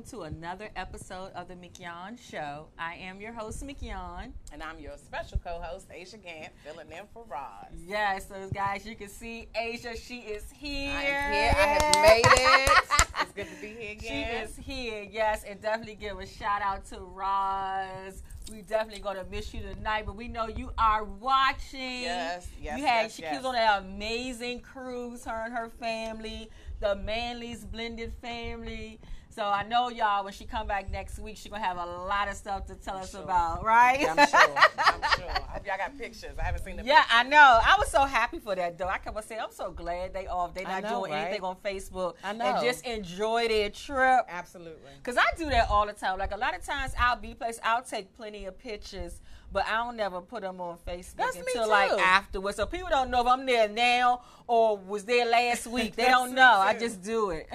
[0.00, 2.68] welcome to another episode of the Mignon Show.
[2.78, 4.32] I am your host, Mignon.
[4.50, 7.68] And I'm your special co-host, Asia Gant, filling in for Roz.
[7.86, 9.94] Yes, so guys, you can see Asia.
[9.94, 10.90] She is here.
[10.90, 11.52] I am here.
[11.54, 12.70] I have made it.
[13.20, 14.38] it's good to be here again.
[14.38, 18.22] She is here, yes, and definitely give a shout out to Roz.
[18.50, 22.02] We definitely gonna miss you tonight, but we know you are watching.
[22.02, 23.36] Yes, yes, You had yes, she yes.
[23.36, 26.48] was on that amazing cruise, her and her family,
[26.80, 28.98] the Manly's blended family.
[29.32, 32.28] So I know y'all when she come back next week, she gonna have a lot
[32.28, 33.22] of stuff to tell us sure.
[33.22, 34.00] about, right?
[34.00, 34.56] I'm sure.
[34.76, 35.30] I'm sure.
[35.30, 36.32] I hope y'all got pictures.
[36.36, 37.38] I haven't seen the Yeah, I know.
[37.38, 38.88] I was so happy for that though.
[38.88, 40.52] I kept on saying, I'm so glad they off.
[40.52, 41.26] They not know, doing right?
[41.26, 42.14] anything on Facebook.
[42.24, 42.44] I know.
[42.44, 44.26] And just enjoy their trip.
[44.28, 44.90] Absolutely.
[45.04, 46.18] Cause I do that all the time.
[46.18, 47.60] Like a lot of times, I'll be places.
[47.62, 49.20] I'll take plenty of pictures,
[49.52, 52.56] but I don't never put them on Facebook That's until like afterwards.
[52.56, 55.96] So people don't know if I'm there now or was there last week.
[55.96, 56.58] They don't know.
[56.58, 57.48] I just do it.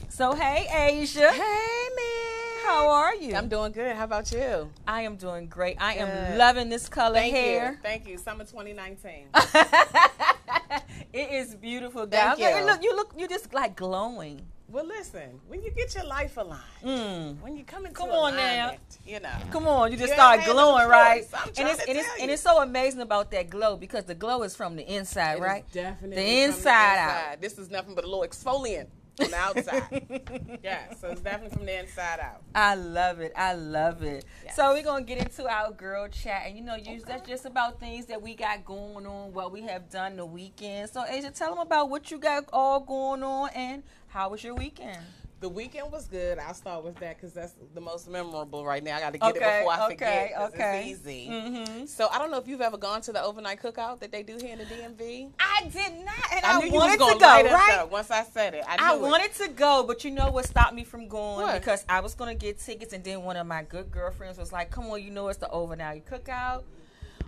[0.10, 2.66] So hey, Asia, Hey, man.
[2.66, 3.34] how are you?
[3.36, 3.96] I'm doing good.
[3.96, 4.70] How about you?
[4.88, 5.78] I am doing great.
[5.80, 7.72] I am loving this color Thank hair.
[7.72, 7.78] you.
[7.82, 8.18] Thank you.
[8.18, 9.28] Summer 2019.
[11.14, 12.60] it is beautiful, Thank guys.
[12.60, 12.66] you.
[12.66, 14.42] Look, you look, you just like glowing.
[14.70, 15.40] well, listen.
[15.48, 17.42] When you get your life aligned, Mm.
[17.42, 18.74] when you come into Come on now.
[19.06, 19.30] you know.
[19.52, 21.26] Come on, you just start ain't had no glowing, right?
[21.58, 24.56] And it's and it's, and it's so amazing about that glow because the glow is
[24.56, 25.66] from the inside, It right?
[25.72, 27.42] definitely The from inside out.
[27.42, 28.88] This is nothing but a little exfoliant
[29.18, 30.60] from the outside.
[30.64, 32.42] yeah, so it's definitely from the inside out.
[32.56, 33.34] I love it.
[33.36, 34.26] I love it.
[34.46, 34.56] Yes.
[34.56, 37.80] So we're gonna get into our girl chat, and you know, usually that's just about
[37.80, 40.90] things that we got going on, what we have done the weekend.
[40.90, 44.56] So Asia, tell them about what you got all going on, and how was your
[44.56, 45.00] weekend?
[45.40, 46.40] The weekend was good.
[46.40, 48.98] I'll start with that because that's the most memorable right now.
[48.98, 50.10] I got to get Okay, it before I forget.
[50.10, 50.54] okay, forget.
[50.54, 50.90] okay.
[50.90, 51.28] It's easy.
[51.30, 51.86] Mm-hmm.
[51.86, 54.38] So I don't know if you've ever gone to the overnight cookout that they do
[54.42, 55.30] here in the DMV.
[55.40, 57.54] I did not, and I I, wanted was gonna go.
[57.54, 57.88] Right?
[57.92, 58.64] once I said it.
[58.68, 59.02] I, I it.
[59.02, 61.42] wanted to go, but you know what stopped me from going?
[61.46, 61.60] What?
[61.60, 64.72] Because I was gonna get tickets, and then one of my good girlfriends was like,
[64.72, 66.64] "Come on, you know it's the overnight cookout."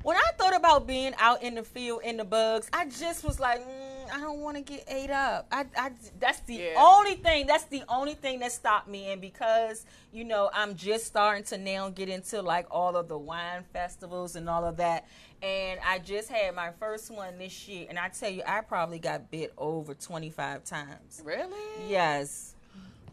[0.01, 3.37] When I thought about being out in the field in the bugs, I just was
[3.39, 5.47] like, mm, I don't want to get ate up.
[5.51, 6.73] I, I, that's the Yeah.
[6.77, 7.47] only thing.
[7.47, 9.11] That's the only thing that stopped me.
[9.11, 13.17] And because you know, I'm just starting to now get into like all of the
[13.17, 15.07] wine festivals and all of that.
[15.41, 18.99] And I just had my first one this year, and I tell you, I probably
[18.99, 21.21] got bit over 25 times.
[21.23, 21.87] Really?
[21.87, 22.55] Yes,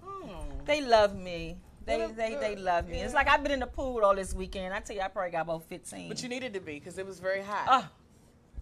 [0.02, 0.64] Hmm.
[0.64, 1.56] they love me.
[1.84, 2.98] They they, they love me.
[3.00, 4.74] It's like I've been in the pool all this weekend.
[4.74, 6.08] I tell you, I probably got about 15.
[6.08, 7.64] But you needed to be because it was very hot.
[7.68, 7.90] Ah,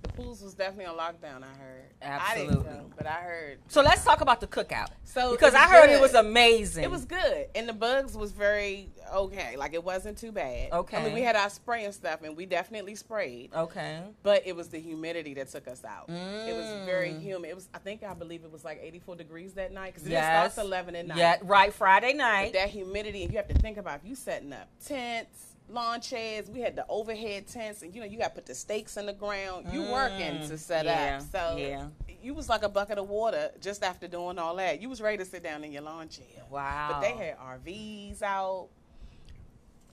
[0.04, 1.42] the pools was definitely on lockdown.
[1.42, 1.84] I heard.
[2.02, 2.54] I Absolutely.
[2.56, 3.58] didn't go, but I heard.
[3.68, 5.96] so let's talk about the cookout So because I heard good.
[5.96, 6.84] it was amazing.
[6.84, 9.56] It was good, and the bugs was very okay.
[9.56, 10.72] Like it wasn't too bad.
[10.72, 10.96] Okay.
[10.98, 13.52] I mean, we had our spray and stuff, and we definitely sprayed.
[13.54, 14.00] okay.
[14.22, 16.08] But it was the humidity that took us out.
[16.08, 17.20] It was very Mm.
[17.22, 17.50] humid.
[17.50, 17.68] It was.
[17.74, 20.52] I think I believe it was like 84 degrees that night because it Yes.
[20.52, 21.18] starts 11 at night.
[21.18, 21.72] Yeah, right.
[21.72, 22.52] Friday But night.
[22.52, 26.49] that humidity, and you have to think about if you setting up tents, lawn chairs.
[26.50, 29.06] We had the overhead tents, and you know you got to put the stakes in
[29.06, 29.66] the ground.
[29.72, 30.88] You working to set Mm.
[30.88, 31.31] yeah, up.
[31.32, 31.87] So yeah.
[32.22, 34.81] you was like a bucket of water just after doing all that.
[34.82, 36.25] You was ready to sit down in your lawn chair.
[36.50, 36.88] Wow.
[36.93, 38.69] But they had RVs out.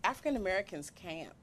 [0.04, 1.34] African Americans camp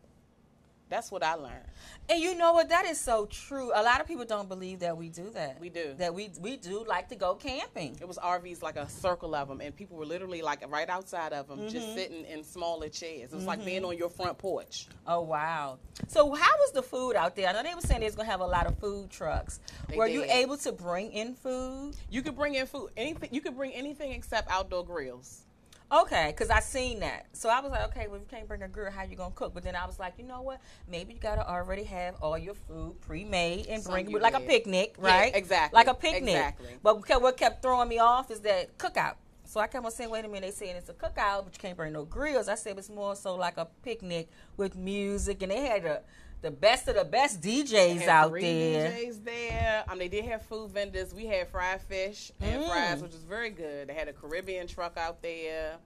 [0.88, 1.64] That's what I learned.
[2.08, 2.70] And you know what?
[2.70, 3.70] That is so true.
[3.74, 5.60] A lot of people don't believe that we do that.
[5.60, 5.94] We do.
[5.98, 7.96] That we we do like to go camping.
[8.00, 11.32] It was RVs like a circle of them, and people were literally like right outside
[11.32, 11.68] of them, Mm-hmm.
[11.68, 13.32] just sitting in smaller chairs.
[13.32, 14.86] It was like being on your front porch.
[15.06, 15.78] Oh wow!
[16.06, 17.48] So how was the food out there?
[17.48, 19.60] I know they were saying they was gonna have a lot of food trucks.
[19.88, 21.94] They were you able to bring in food?
[22.10, 23.28] You could bring in food, anything.
[23.32, 25.42] You could bring anything except outdoor grills.
[25.90, 27.26] Okay, because I seen that.
[27.32, 29.32] So I was like, okay, well, if you can't bring a grill, how you gonna
[29.34, 29.54] cook?
[29.54, 30.60] But then I was like, you know what?
[30.86, 34.38] Maybe you gotta already have all your food pre-made and Some bring you like a
[34.38, 34.48] did.
[34.48, 35.34] picnic, Yeah, right?
[35.34, 36.34] exactly, Like a picnic.
[36.34, 36.68] exactly.
[36.82, 39.14] But what kept- throwing me off is that cookout.
[39.44, 41.58] So I kept on saying, wait a minute, they saying it's a cookout, but you
[41.58, 42.48] can't bring no grills.
[42.50, 44.28] I said it's more so like a picnic
[44.58, 46.02] with music, and they had the
[46.40, 48.90] the best of the best DJs out there.
[48.90, 49.84] DJs there.
[49.88, 51.12] Um, they did have food vendors.
[51.14, 52.68] We had fried fish and Mm.
[52.68, 53.88] fries, which was very good.
[53.88, 55.76] They had a Caribbean truck out there.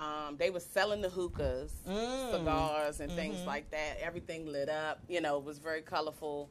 [0.00, 2.32] Um, they were selling the hookahs, Mm.
[2.32, 3.46] cigars, and things Mm-hmm.
[3.46, 3.98] like that.
[4.00, 4.98] Everything lit up.
[5.08, 6.48] You know, it was very colorful.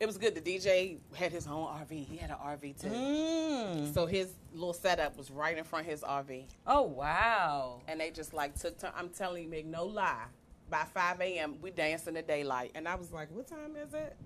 [0.00, 0.34] It was good.
[0.34, 2.04] The DJ had his own RV.
[2.04, 2.88] He had an RV too.
[2.88, 3.94] Mm.
[3.94, 6.46] So his little setup was right in front of his RV.
[6.66, 7.80] Oh wow!
[7.88, 8.92] And they just like took time.
[8.96, 10.24] I'm telling you, make no lie.
[10.70, 12.72] By 5 a.m., we danced in the daylight.
[12.74, 14.16] And I was like, what time is it?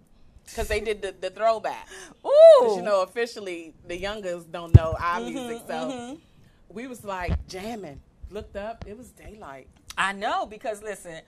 [0.45, 1.87] Because they did the, the throwback.
[2.27, 5.63] Ooh, you know, officially, the youngers don't know our Mm-hmm, music.
[5.69, 6.19] So
[6.69, 8.01] we was like jamming.
[8.31, 9.69] Looked up, it was daylight.
[9.97, 11.21] I know because listen,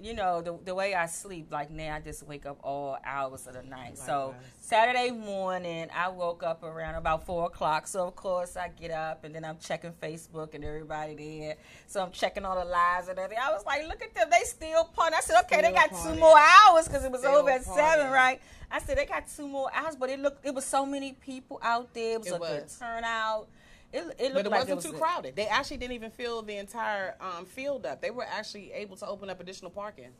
[0.00, 3.46] you know the the way I sleep, like now I just wake up all hours
[3.46, 3.98] of the night.
[3.98, 4.34] So.
[4.68, 7.86] Saturday morning, I woke up around about four o'clock.
[7.86, 11.56] So of course I get up and then I'm checking Facebook and everybody there.
[11.86, 13.42] So I'm checking all the lives and everything.
[13.42, 15.16] I was like, look at them, they still party.
[15.16, 18.12] I said, okay, they got two more hours because it was Still over at seven,
[18.12, 18.42] right?
[18.70, 21.58] I said they got two more hours, but it looked it was so many people
[21.62, 22.16] out there.
[22.16, 23.48] It was It a good turnout.
[23.92, 25.00] It, it looked But it like wasn't was too good.
[25.00, 25.36] crowded.
[25.36, 28.00] They actually didn't even fill the entire um, field up.
[28.02, 30.10] They were actually able to open up additional parking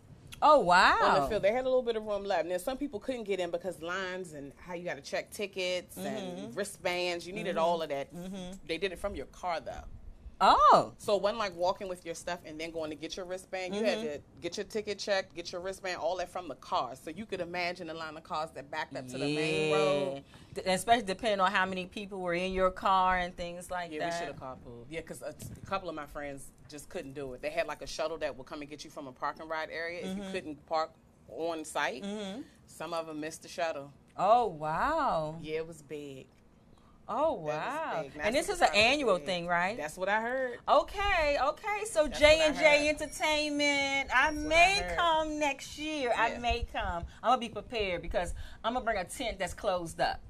[0.40, 0.96] Oh wow!
[1.02, 1.42] on the field.
[1.42, 2.46] They had a little bit of room left.
[2.46, 5.96] Now, some people couldn't get in because lines and how you got to check tickets
[5.96, 6.06] Mm-hmm.
[6.06, 7.26] and wristbands.
[7.26, 8.08] You needed all of that.
[8.66, 9.84] They did it from your car, though.
[10.40, 10.92] Oh.
[10.98, 13.74] So when like walking with your stuff and then going to get your wristband.
[13.74, 14.06] You had mm-hmm.
[14.06, 16.94] to get your ticket checked, get your wristband, all that from the car.
[16.94, 20.22] So you could imagine the line of cars that backed up to the main road.
[20.54, 23.96] D- Especially depending on how many people were in your car and things like that.
[23.96, 24.84] Yeah, we should have carpooled.
[24.88, 27.42] Yeah, because a, a couple of my friends just couldn't do it.
[27.42, 29.70] They had like a shuttle that would come and get you from a parking ride
[29.72, 30.32] area if you mm-hmm.
[30.32, 30.90] couldn't park
[31.28, 32.04] on site.
[32.04, 32.42] Mm-hmm.
[32.66, 33.92] Some of them missed the shuttle.
[34.16, 35.38] Oh wow!
[35.40, 36.26] Yeah, it was big.
[37.10, 38.04] Oh wow!
[38.20, 39.76] And this is an annual thing, right?
[39.78, 40.58] That's what I heard.
[40.68, 41.84] Okay, okay.
[41.86, 42.88] So J and J.
[42.90, 44.10] Entertainment.
[44.14, 44.96] I That's I may heard.
[44.98, 46.12] come next year.
[46.16, 47.04] I may come.
[47.22, 50.20] I'm gonna be prepared because I'm gonna bring a tent that's closed up.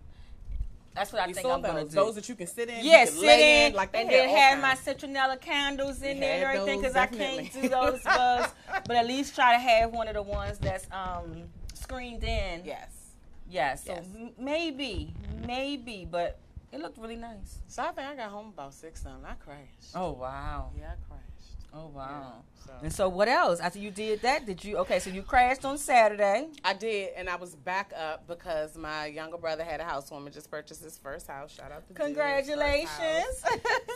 [0.95, 1.91] That's what I We think I'm gonna those.
[1.91, 1.95] do.
[1.97, 2.85] Those that you can sit in.
[2.85, 6.59] Yes, you sit lay in, Like and then have my citronella candles in there and
[6.59, 8.53] everything because I can't do those bugs.
[8.87, 11.43] but at least try to have one of the ones that's um
[11.75, 12.65] screened in.
[12.65, 12.91] Yes.
[13.51, 13.85] Yes.
[13.85, 14.05] So Yes.
[14.17, 15.13] m- maybe,
[15.47, 16.39] maybe, but
[16.73, 17.59] it looked really nice.
[17.69, 19.25] So I think I got home about six something.
[19.25, 19.95] I crashed.
[19.95, 20.71] Oh wow.
[20.79, 21.25] Yeah, I crashed.
[21.75, 22.43] Oh wow.
[22.65, 23.61] So And so what else?
[23.61, 26.49] After you did that, did you okay, so you crashed on Saturday.
[26.65, 30.33] I did, and I was back up because my younger brother had a housewarming.
[30.33, 31.53] Just purchased his first house.
[31.55, 33.45] Shout out to Congratulations.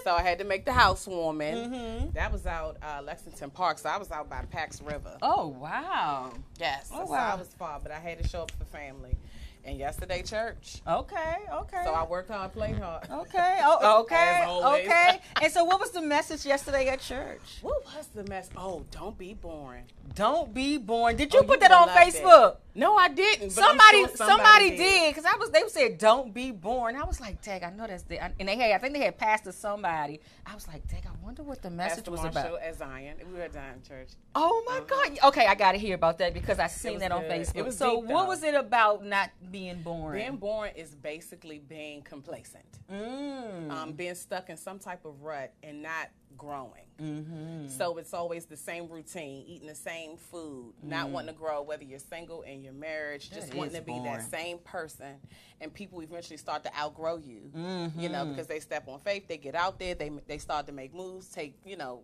[0.04, 1.54] so I had to make the housewarming.
[1.70, 2.12] Mhm.
[2.14, 5.16] That was out uh, Lexington Park, so I was out by Pax River.
[5.22, 6.32] Oh wow.
[6.60, 7.32] Yes, Oh, so wow.
[7.32, 9.16] I was far, but I had to show up for family.
[9.64, 10.82] And yesterday, church.
[10.88, 11.82] Okay, okay.
[11.84, 13.08] So I worked hard, played hard.
[13.08, 13.60] Okay.
[13.62, 14.44] Oh, okay.
[14.64, 15.20] Okay.
[15.40, 17.58] And so, what was the message yesterday at church?
[17.62, 18.50] What was the mess?
[18.56, 19.84] Oh, don't be boring.
[20.14, 21.16] Don't be born.
[21.16, 22.22] Did you Oh, put you that on would've loved it.
[22.22, 22.56] Facebook?
[22.74, 23.50] No, I didn't.
[23.50, 25.50] Somebody, sure somebody, did because I was.
[25.50, 28.56] They said, "Don't be born." I was like, "Dang, I know that's the." And they
[28.56, 30.20] had, I think they had pastor somebody.
[30.46, 33.16] I was like, "Dang, I wonder what the message Pastor was Marshall about." at Zion.
[33.30, 34.08] We were at Zion Church.
[34.34, 34.84] Oh my uh-huh.
[35.10, 35.18] God!
[35.28, 37.30] Okay, I got to hear about that because I seen that on good.
[37.30, 37.56] Facebook.
[37.56, 40.14] It was so, deep, what was it about not being born?
[40.16, 43.70] Being born is basically being complacent, Mm.
[43.70, 46.86] um, being stuck in some type of rut and not growing.
[47.00, 47.68] mm-hmm.
[47.68, 51.84] So it's always the same routine, eating the same food, not wanting to grow, whether
[51.84, 53.50] you're single in your marriage, just Mm.
[53.50, 54.04] That wanting to be boring.
[54.04, 55.20] that same person.
[55.60, 58.12] And people eventually start to outgrow you, you Mm-hmm.
[58.12, 60.94] know, because they step on faith, they get out there, they, they start to make
[60.94, 62.00] moves, take, you know,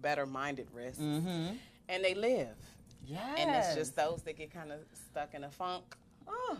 [0.00, 1.54] better minded risks, Mm-hmm.
[1.88, 2.56] and they live.
[3.04, 3.38] Yes.
[3.38, 4.78] And it's just those that get kind of
[5.10, 5.96] stuck in a funk.
[6.28, 6.58] Oh,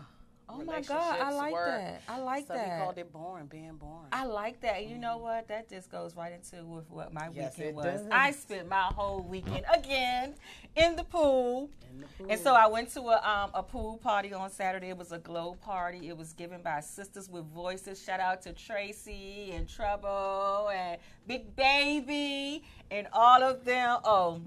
[0.49, 1.19] oh my God!
[1.19, 1.67] I like work.
[1.67, 2.01] that.
[2.07, 2.79] I like so that.
[2.79, 4.07] we called it boring, being boring.
[4.11, 4.85] I like that.
[4.87, 5.47] You know what?
[5.47, 7.85] That just goes right into with what my Yes, weekend was.
[7.85, 8.07] does.
[8.11, 10.35] I spent my whole weekend again
[10.75, 11.69] in the pool.
[11.91, 12.27] In the pool.
[12.29, 14.89] And so I went to a um, a pool party on Saturday.
[14.89, 16.09] It was a glow party.
[16.09, 18.01] It was given by Sisters with Voices.
[18.03, 23.99] Shout out to Tracy and Trouble and Big Baby and all of them.
[24.03, 24.41] Oh,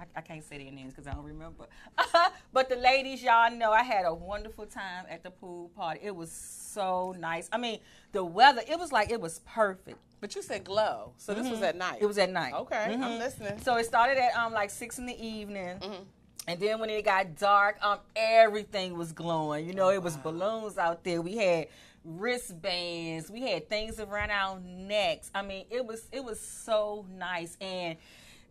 [0.00, 1.66] I, I can't say their names because I don't remember.
[2.52, 6.00] but the ladies, y'all know, I had a wonderful time at the pool party.
[6.02, 7.48] It was so nice.
[7.52, 7.80] I mean,
[8.12, 9.98] the weather, it was like it was perfect.
[10.20, 11.94] But you said glow, so this was at night.
[11.96, 12.04] Mm-hmm.
[12.04, 12.52] It was at night.
[12.54, 13.18] Okay, I'm Mhm.
[13.18, 13.60] listening.
[13.62, 15.78] So it started at um like six in the evening.
[15.78, 16.04] Mhm.
[16.48, 19.66] And then when it got dark, um, everything was glowing.
[19.66, 21.20] You know, it was balloons out there.
[21.22, 21.68] We had
[22.04, 23.30] wristbands.
[23.30, 25.30] We had things around our necks.
[25.34, 27.56] I mean, it was it was so nice.
[27.60, 27.96] And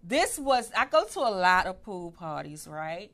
[0.03, 3.11] this was I go to a lot of pool parties, right?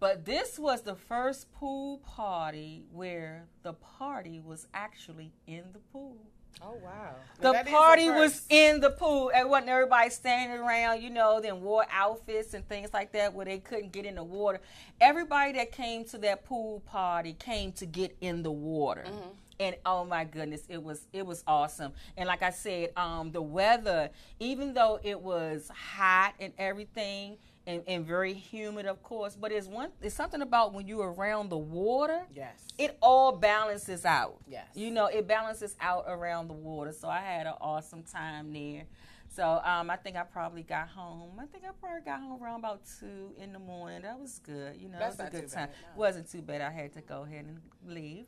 [0.00, 6.16] But this was the first pool party where the party was actually in the pool.
[6.62, 7.14] Oh wow.
[7.40, 9.30] The That is a party was in the pool.
[9.34, 13.44] It wasn't everybody standing around, you know, then wore outfits and things like that where
[13.44, 14.60] they couldn't get in the water.
[15.00, 19.04] Everybody that came to that pool party came to get in the water.
[19.06, 19.28] Mm-hmm.
[19.60, 21.92] And oh my goodness, it was it was awesome.
[22.16, 27.82] And like I said, um, the weather, even though it was hot and everything, and,
[27.86, 31.58] and very humid, of course, but it's one it's something about when you're around the
[31.58, 32.66] water Yes.
[32.78, 34.36] it all balances out.
[34.48, 34.66] Yes.
[34.74, 36.92] You know, it balances out around the water.
[36.92, 38.84] So I had an awesome time there.
[39.30, 41.32] So um, I think I probably got home.
[41.38, 44.00] I think I probably got home around about two in the morning.
[44.02, 44.76] That was good.
[44.80, 45.66] You know, That's it was a good time.
[45.68, 46.00] bad, no.
[46.00, 46.62] Wasn't too bad.
[46.62, 48.24] I had to go ahead and leave.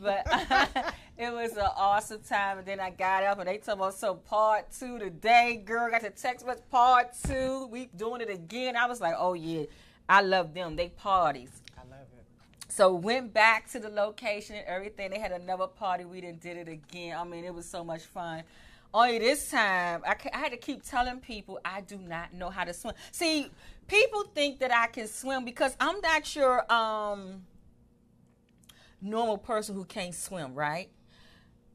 [0.00, 0.26] But
[1.18, 2.58] it was an awesome time.
[2.58, 5.90] And then I got up and they told me, so part two today, girl.
[5.90, 7.68] Got the text message, part two.
[7.70, 8.76] We doing it again.
[8.76, 9.64] I was like, oh, yeah.
[10.08, 10.76] I love them.
[10.76, 11.50] They parties.
[11.76, 12.24] I love it.
[12.68, 15.10] So went back to the location and everything.
[15.10, 16.04] They had another party.
[16.04, 17.16] We didn't did it again.
[17.16, 18.42] I mean, it was so much fun.
[18.94, 22.64] Only this time, I, I had to keep telling people I do not know how
[22.64, 22.94] to swim.
[23.10, 23.50] See,
[23.86, 27.42] people think that I can swim because I'm not sure um
[29.02, 30.88] normal person who can't swim, right?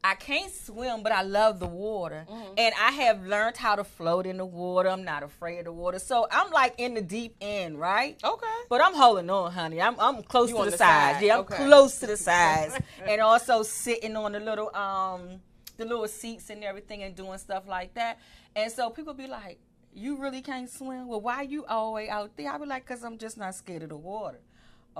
[0.02, 2.24] I can't swim, but I love the water.
[2.56, 4.88] And I have learned how to float in the water.
[4.88, 5.98] I'm not afraid of the water.
[5.98, 8.16] So I'm like in the deep end, right?
[8.22, 8.46] Okay.
[8.70, 9.82] But I'm holding on, honey.
[9.82, 11.16] I'm I'm close You to the, the sides.
[11.18, 11.24] side.
[11.24, 11.56] Yeah, I'm Okay.
[11.56, 15.40] close to the sides, and also sitting on the little um
[15.76, 18.18] the little seats and everything, and doing stuff like that.
[18.54, 19.58] And so people be like,
[19.92, 21.08] "You really can't swim?
[21.08, 23.88] Well, why you way out there?" I be like, "Cause I'm just not scared of
[23.88, 24.40] the water."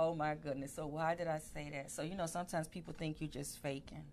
[0.01, 0.71] Oh my goodness!
[0.73, 1.91] So why did I say that?
[1.91, 4.05] So you know, sometimes people think you're just faking.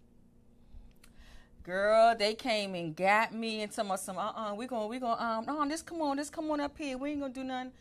[1.63, 5.21] Girl, they came and got me and some of some, uh-uh, we gonna, we gonna,
[5.21, 6.99] um, no, just come on, just come on up here.
[6.99, 7.73] We ain't gonna do nothing.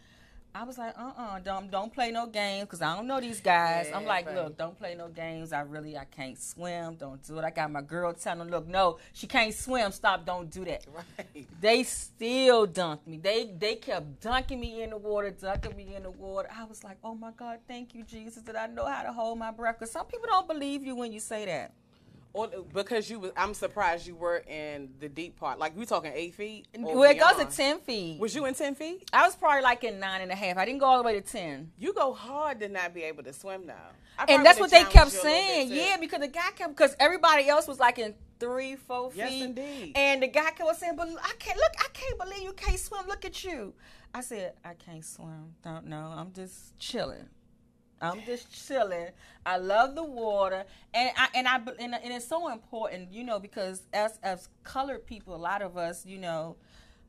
[0.56, 3.92] I was like, uh-uh, don't, don't play no games, because I don't know these guys.
[3.94, 4.36] I'm like, babe.
[4.36, 5.52] look, don't play no games.
[5.52, 6.96] I really, I can't swim.
[6.96, 7.44] Don't do it.
[7.44, 9.92] I got my girl telling her, look, no, she can't swim.
[9.92, 10.86] Stop, don't do that.
[10.96, 11.46] Right.
[11.60, 13.18] They still dunked me.
[13.18, 16.48] They they kept dunking me in the water, dunking me in the water.
[16.56, 19.38] I was like, oh my God, thank you, Jesus, that I know how to hold
[19.38, 19.80] my breath.
[19.80, 21.74] Because some people don't believe you when you say that.
[22.36, 25.58] Or because you was, I'm surprised you were in the deep part.
[25.58, 26.68] Like we talking eight feet.
[26.78, 28.20] well, it goes to 10 feet.
[28.20, 29.10] Was you in ten feet?
[29.14, 30.58] I was probably like in nine and a half.
[30.58, 31.72] I didn't go all the way to 10.
[31.80, 33.76] You go hard to not be able to swim now.
[34.28, 35.72] And that's what they kept challenged you a little saying.
[35.72, 39.18] Yeah, because the guy kept, because everybody else was like in three, four feet.
[39.18, 39.94] Yes, indeed.
[39.96, 43.08] And the guy kept saying, but I can't, look, I can't believe you can't swim.
[43.08, 43.74] Look at you.
[44.14, 45.56] I said, I can't swim.
[45.64, 46.14] Don't know.
[46.16, 47.30] I'm just chilling.
[48.12, 49.10] I'm just chilling.
[49.46, 53.40] I love the water, and I and I and, and it's so important, you know,
[53.40, 56.56] because as as colored people, a lot of us, you know,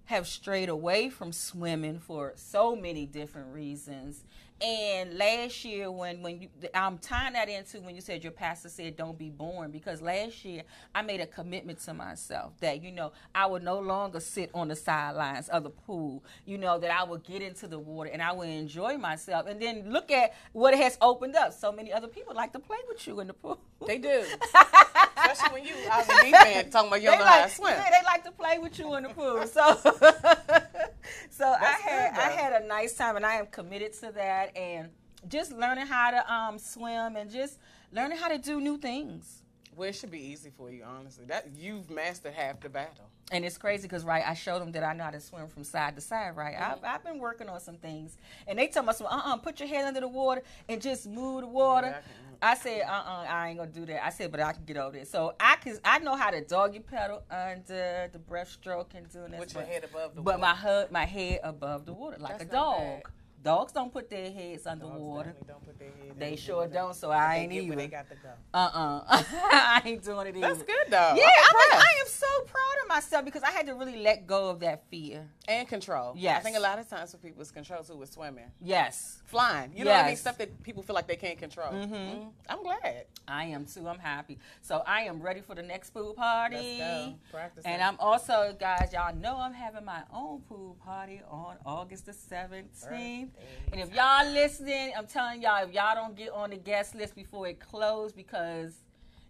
[0.06, 4.24] have strayed away from swimming for so many different reasons.
[4.58, 8.70] And last year, when when you, I'm tying that into when you said your pastor
[8.70, 10.62] said don't be born, because last year
[10.94, 14.68] I made a commitment to myself that you know I would no longer sit on
[14.68, 16.24] the sidelines of the pool.
[16.46, 19.46] You know that I would get into the water and I would enjoy myself.
[19.46, 21.52] And then look at what has opened up.
[21.52, 23.60] So many other people like to play with you in the pool.
[23.86, 24.24] They do.
[25.18, 27.40] Especially when you out in the deep end talking about you they don't know how
[27.40, 27.72] like, to swim.
[27.72, 29.46] yeah, they like to play with you in the pool.
[29.46, 29.76] So,
[31.30, 34.45] so I had good, I had a nice time, and I am committed to that,
[34.54, 34.90] and
[35.28, 37.58] just learning how to um, swim, and just
[37.92, 39.42] learning how to do new things.
[39.74, 41.26] Well, it should be easy for you, honestly.
[41.26, 43.10] That you've mastered half the battle.
[43.30, 45.64] And it's crazy because right, I showed them that I know how to swim from
[45.64, 46.36] side to side.
[46.36, 49.60] Right, I've, I've been working on some things, and they tell me, "Uh, uh put
[49.60, 52.00] your head under the water and just move the water." Yeah,
[52.40, 54.64] I I said, "Uh, uh I ain't gonna do that." I said, "But I can
[54.64, 58.94] get over it." So I can, I know how to doggy pedal under the breaststroke
[58.94, 59.40] and doing this.
[59.40, 60.38] With your but- head above the but water.
[60.38, 62.78] But my head, my head above the water, like That's a dog.
[62.78, 63.02] bad.
[63.46, 65.34] Dogs don't put their heads underwater.
[65.46, 68.30] Don't put their head They sure don't, so I ain't where They got to go.
[68.52, 69.04] Uh-uh.
[69.08, 70.48] I ain't doing it either.
[70.48, 71.14] That's good though.
[71.14, 71.84] Yeah, I'm like.
[71.86, 74.84] I am so proud of myself because I had to really let go of that
[74.90, 75.28] fear.
[75.48, 76.14] and control.
[76.16, 76.40] Yes.
[76.40, 79.72] I think a lot of times for people, it's control too with swimming, Yes, flying.
[79.76, 80.16] You know what I mean?
[80.16, 81.70] Stuff that people feel like they can't control.
[81.72, 82.32] Mhm.
[82.48, 83.06] I'm glad.
[83.28, 83.86] I am too.
[83.86, 84.38] I'm happy.
[84.62, 86.78] So I am ready for the next pool party.
[86.80, 87.14] Let's go.
[87.30, 87.80] Practice And.
[87.82, 93.28] I'm also, guys, y'all know I'm having my own pool party on August the 17th.
[93.72, 97.14] And if y'all listening, I'm telling y'all, if y'all don't get on the guest list
[97.14, 98.74] before it closes, because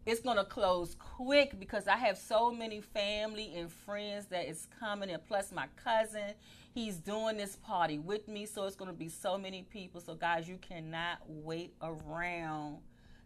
[0.05, 5.11] it's gonna close quick because I have so many family and friends that is coming,
[5.11, 6.35] and plus my cousin,
[6.75, 10.01] he's doing this party with me, so it's gonna be so many people.
[10.01, 12.79] So guys, you cannot wait around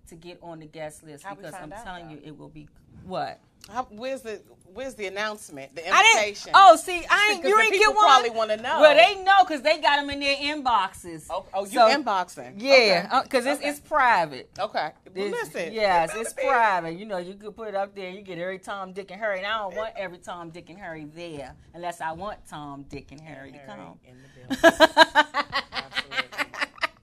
[0.09, 2.15] to get on the guest list How because I'm out, telling though?
[2.15, 2.69] you, it will be
[3.05, 3.41] what.
[3.69, 4.41] How, where's the
[4.73, 5.75] Where's the announcement?
[5.75, 6.53] The invitation?
[6.55, 7.45] Oh, see, I ain't.
[7.45, 8.05] You ain't get one.
[8.05, 8.81] probably wanna know.
[8.81, 11.27] Well, they know because they got them in their inboxes.
[11.29, 12.55] Oh, oh you So- inboxing?
[12.57, 13.69] Yeah, because it's Okay.
[13.69, 14.49] it's private.
[14.61, 14.93] Okay.
[15.13, 15.73] Well, It's- listen.
[15.73, 16.43] yes, it's be.
[16.45, 16.93] private.
[16.97, 18.11] You know, you could put it up there.
[18.11, 19.39] You get every Tom, Dick, and Harry.
[19.39, 23.11] And I don't want every Tom, Dick, and Harry there unless I want Tom, Dick,
[23.11, 23.99] and Harry to come.
[24.05, 24.81] in the building.
[25.73, 26.51] Absolutely.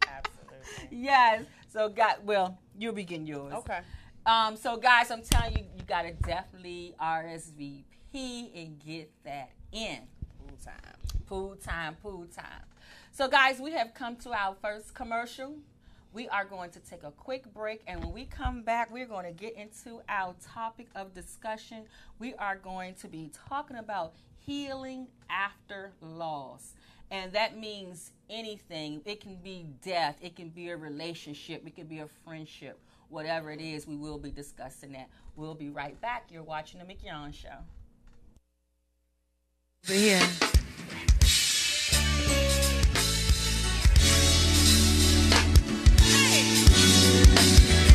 [0.07, 0.87] Absolutely.
[0.97, 1.43] yes.
[1.67, 3.53] So, God, well, you'll be getting yours.
[3.53, 3.79] Okay.
[4.25, 4.55] Um.
[4.55, 9.99] So, guys, I'm telling you, you gotta definitely RSVP and get that in.
[10.39, 10.95] Pool time.
[11.27, 12.65] Pool time, pool time.
[13.11, 15.55] So, guys, we have come to our first commercial.
[16.13, 19.25] We are going to take a quick break, and when we come back, we're going
[19.25, 21.83] to get into our topic of discussion.
[22.19, 26.73] We are going to be talking about healing after loss.
[27.11, 29.01] And that means anything.
[29.05, 32.79] It can be death, it can be a relationship, it can be a friendship.
[33.09, 35.07] Whatever it is, we will be discussing that.
[35.37, 36.29] We'll be right back.
[36.31, 37.49] You're watching The Mignon Show.
[39.85, 40.19] Over here.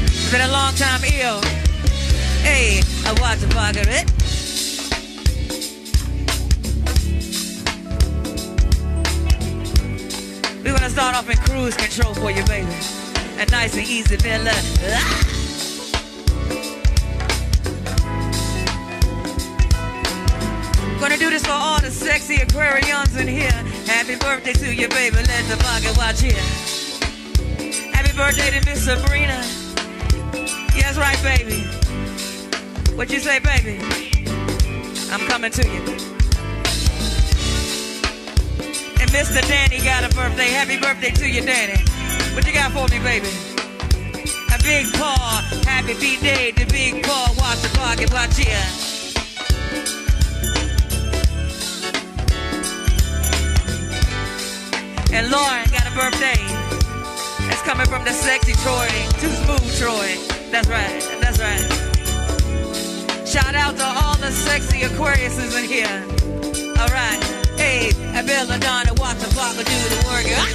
[0.06, 1.40] It's been a long time ill.
[2.42, 4.08] Hey, I watch the pocket it.
[10.62, 12.72] We're gonna start off in cruise control for you, baby.
[13.38, 14.52] And nice and easy, fella.
[14.84, 15.41] Ah!
[22.22, 23.50] Sexy Aquarians in here.
[23.86, 25.16] Happy birthday to you, baby.
[25.16, 26.32] Let the pocket watch here.
[27.92, 29.42] Happy birthday to Miss Sabrina.
[30.74, 31.62] Yes, right, baby.
[32.96, 33.80] What you say, baby?
[35.10, 35.82] I'm coming to you.
[39.00, 39.46] And Mr.
[39.48, 40.50] Danny got a birthday.
[40.50, 41.82] Happy birthday to you, Danny.
[42.34, 43.28] What you got for me, baby?
[44.54, 45.42] A big paw.
[45.66, 47.34] Happy B-Day to Big Paw.
[47.38, 48.91] Watch the pocket, watch here.
[55.14, 56.40] And Lauren got a birthday.
[57.52, 58.88] It's coming from the sexy Troy.
[59.20, 60.16] Too smooth Troy.
[60.50, 61.02] That's right.
[61.20, 61.60] That's right.
[63.28, 66.02] Shout out to all the sexy Aquariuses in here.
[66.80, 67.22] All right.
[67.58, 70.26] Hey, and Belladonna, walk the block do the work.
[70.34, 70.48] Ah!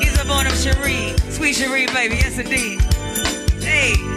[0.00, 1.16] He's up on him, Cherie.
[1.30, 2.16] Sweet Cherie, baby.
[2.16, 2.80] Yes, indeed.
[3.62, 4.13] Hey.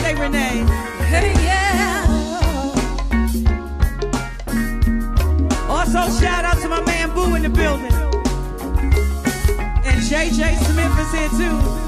[0.08, 0.66] Birthday, Renee.
[1.06, 2.06] Hey, yeah.
[5.70, 7.92] Also, shout out to my man Boo in the building.
[9.86, 11.87] And JJ Smith is here too.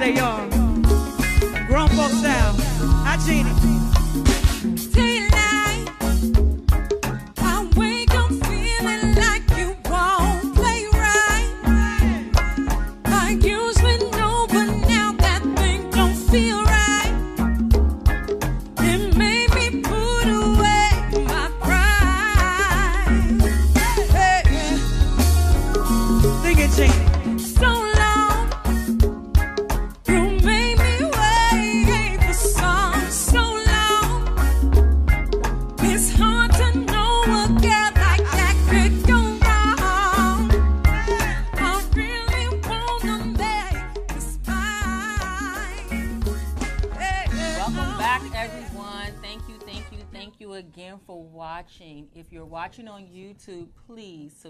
[0.00, 0.49] Lester got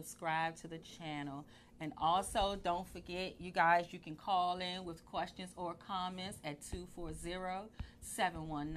[0.00, 1.44] subscribe to the channel.
[1.80, 6.60] And also, don't forget, you guys, you can call in with questions or comments at
[6.62, 7.68] 240
[8.00, 8.74] 719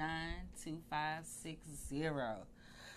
[0.62, 2.04] 2560.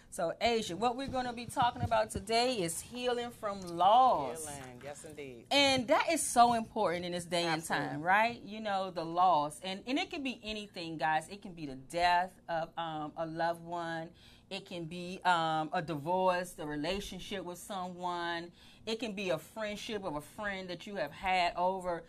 [0.09, 4.45] So, Asia, what we're going to be talking about today is healing from loss.
[4.45, 5.45] Healing, yes indeed.
[5.51, 7.85] And that is so important in this day Absolutely.
[7.85, 8.41] and time, right?
[8.45, 9.59] You know, the loss.
[9.61, 11.27] And, and it can be anything, guys.
[11.29, 14.07] It can be the death of um, a loved one.
[14.49, 18.51] It can be um, a divorce, a relationship with someone.
[18.85, 22.03] It can be a friendship of a friend that you have had over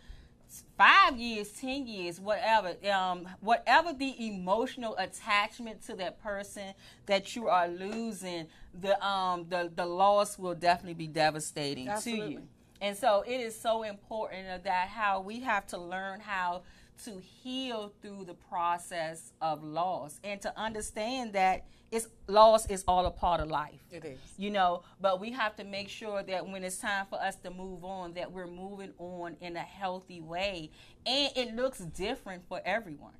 [0.77, 6.73] five years, ten years, whatever, um, whatever the emotional attachment to that person
[7.05, 8.47] that you are losing,
[8.79, 12.33] the um, the the loss will definitely be devastating to Absolutely.
[12.33, 12.41] you.
[12.81, 16.61] And so it is so important that how we have to learn how
[17.05, 23.05] to heal through the process of loss and to understand that it's loss is all
[23.07, 23.79] a part of life.
[23.91, 24.19] It is.
[24.37, 27.49] you know but we have to make sure that when it's time for us to
[27.49, 30.71] move on that we're moving on in a healthy way.
[31.05, 33.13] And it looks different for everyone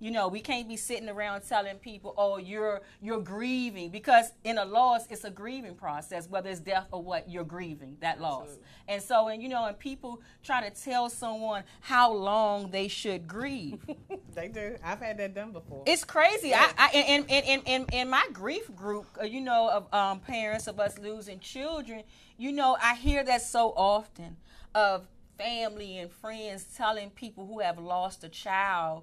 [0.00, 4.58] you know we can't be sitting around telling people oh you're you're grieving because in
[4.58, 8.42] a loss it's a grieving process whether it's death or what you're grieving that loss
[8.42, 8.66] Absolutely.
[8.88, 13.26] and so and you know and people try to tell someone how long they should
[13.26, 13.80] grieve
[14.34, 14.76] They do.
[14.84, 15.82] I've had that done before.
[15.86, 16.54] it's crazy.
[16.54, 20.20] I, I in, in, in, in, in my grief group, uh, you know, of um,
[20.20, 22.04] parents of us losing children,
[22.36, 24.36] you know, I hear that so often
[24.76, 29.02] of family and friends telling people who have lost a child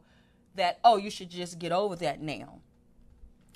[0.56, 2.60] that, oh, you should just get over that now.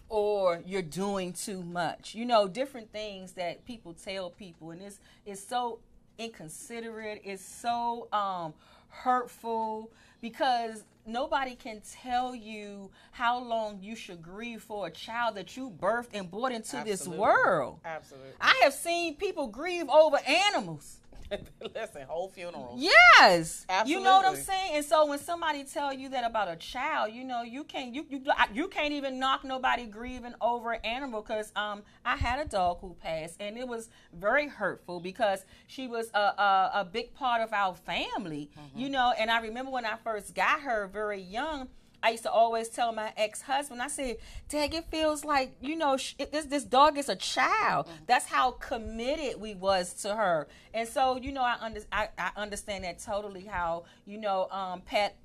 [0.07, 2.15] Or you're doing too much.
[2.15, 4.71] You know, different things that people tell people.
[4.71, 5.79] And it's, it's so
[6.17, 7.21] inconsiderate.
[7.23, 8.53] It's so um,
[8.87, 15.55] hurtful because nobody can tell you how long you should grieve for a child that
[15.55, 17.79] you birthed and brought into this world.
[17.85, 18.31] Absolutely.
[18.41, 20.98] I have seen people grieve over animals.
[21.75, 22.75] Listen, whole funeral.
[22.77, 24.71] Yes, you know what I'm saying.
[24.75, 28.05] And so when somebody tell you that about a child, you know you can't you
[28.09, 28.21] you
[28.53, 32.79] you can't even knock nobody grieving over an animal because um I had a dog
[32.81, 37.41] who passed and it was very hurtful because she was a a, a big part
[37.41, 38.79] of our family, Mm-hmm.
[38.79, 39.13] you know.
[39.17, 41.67] And I remember when I first got her very young.
[42.01, 45.75] I used to always tell my ex husband, I said, Dad, it feels like, you
[45.75, 47.87] know, sh- it- this, this dog is a child.
[48.07, 50.47] That's how committed we was to her.
[50.73, 54.81] And so, you know, I, under, I, I understand that totally how, you know, um,
[54.81, 55.17] pet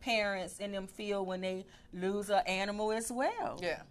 [0.00, 3.82] parents and them feel when they lose an animal as well Yeah.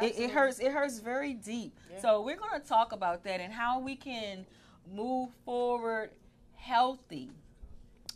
[0.00, 3.52] it, it hurts it hurts very deep so we're going to talk about that and
[3.52, 4.44] how we can
[4.92, 6.10] move forward
[6.56, 7.30] healthy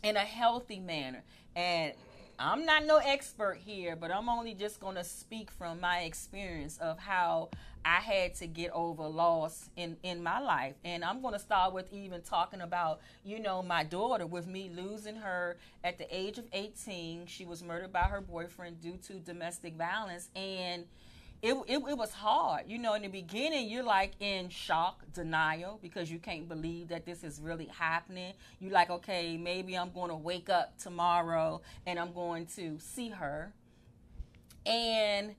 [0.03, 1.23] in a healthy manner
[1.55, 1.93] and
[2.39, 6.77] i'm not no expert here but i'm only just going to speak from my experience
[6.77, 7.49] of how
[7.83, 10.75] i had to get over loss in in my life.
[10.83, 14.69] And i'm going to start with even talking about you know my daughter with me
[14.75, 19.13] losing her at the age of 18 she was murdered by her boyfriend due to
[19.13, 20.29] domestic violence.
[20.35, 20.85] And
[21.41, 22.63] it, it, it was hard.
[22.67, 27.05] You know, in the beginning, you're like in shock, denial, because you can't believe that
[27.05, 28.33] this is really happening.
[28.59, 33.09] You're like, okay, maybe I'm going to wake up tomorrow and I'm going to see
[33.09, 33.53] her.
[34.65, 35.35] And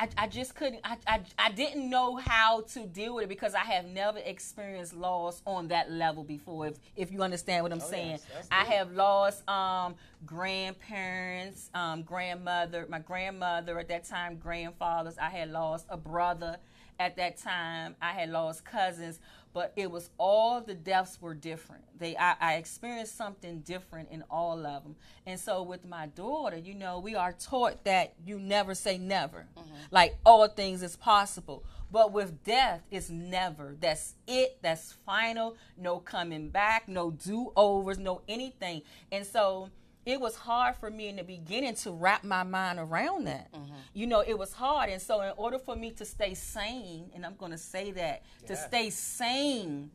[0.00, 3.52] I, I just couldn't, I, I, I didn't know how to deal with it because
[3.52, 7.80] I have never experienced loss on that level before, if, if you understand what I'm
[7.80, 8.12] saying.
[8.34, 15.18] yes, I have lost um, grandparents, um, grandmother, my grandmother at that time, grandfathers.
[15.18, 16.56] I had lost a brother
[16.98, 17.94] at that time.
[18.00, 19.20] I had lost cousins,
[19.52, 21.84] but it was all the deaths were different.
[21.98, 24.96] They I, I experienced something different in all of them.
[25.26, 29.46] And so with my daughter, you know, we are taught that you never say never.
[29.58, 29.74] Mm-hmm.
[29.90, 31.64] Like all things is possible.
[31.92, 33.76] But with death, it's never.
[33.80, 34.58] That's it.
[34.62, 35.56] That's final.
[35.76, 36.88] No coming back.
[36.88, 37.98] No do overs.
[37.98, 38.82] No anything.
[39.10, 39.70] And so
[40.10, 43.52] it was hard for me in the beginning to wrap my mind around that.
[43.52, 43.72] Mm-hmm.
[43.94, 44.90] You know, it was hard.
[44.90, 48.22] And so, in order for me to stay sane, and I'm going to say that,
[48.46, 49.90] to stay sane,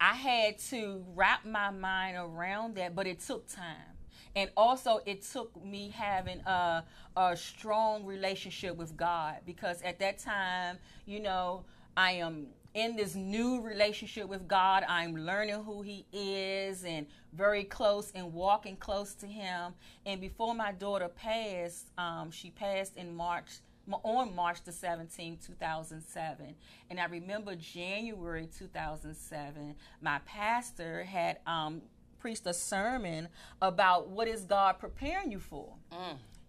[0.00, 3.76] I had to wrap my mind around that, but it took time.
[4.34, 6.84] And also, it took me having a,
[7.16, 11.64] a strong relationship with God because at that time, you know,
[11.96, 14.84] I am in this new relationship with God.
[14.88, 19.74] I'm learning who He is and very close and walking close to Him.
[20.06, 23.48] And before my daughter passed, um, she passed in March
[24.04, 26.54] on March the 17th, 2007.
[26.90, 31.82] And I remember January 2007, my pastor had um,
[32.20, 33.28] preached a sermon
[33.60, 35.74] about what is God preparing you for.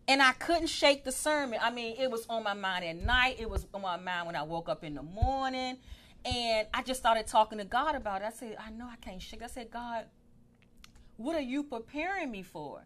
[0.07, 1.59] And I couldn't shake the sermon.
[1.61, 4.35] I mean, it was on my mind at night, it was on my mind when
[4.35, 5.77] I woke up in the morning.
[6.25, 8.25] And I just started talking to God about it.
[8.25, 9.43] I said, I know I can't shake.
[9.43, 10.05] I said, God,
[11.17, 12.85] what are you preparing me for?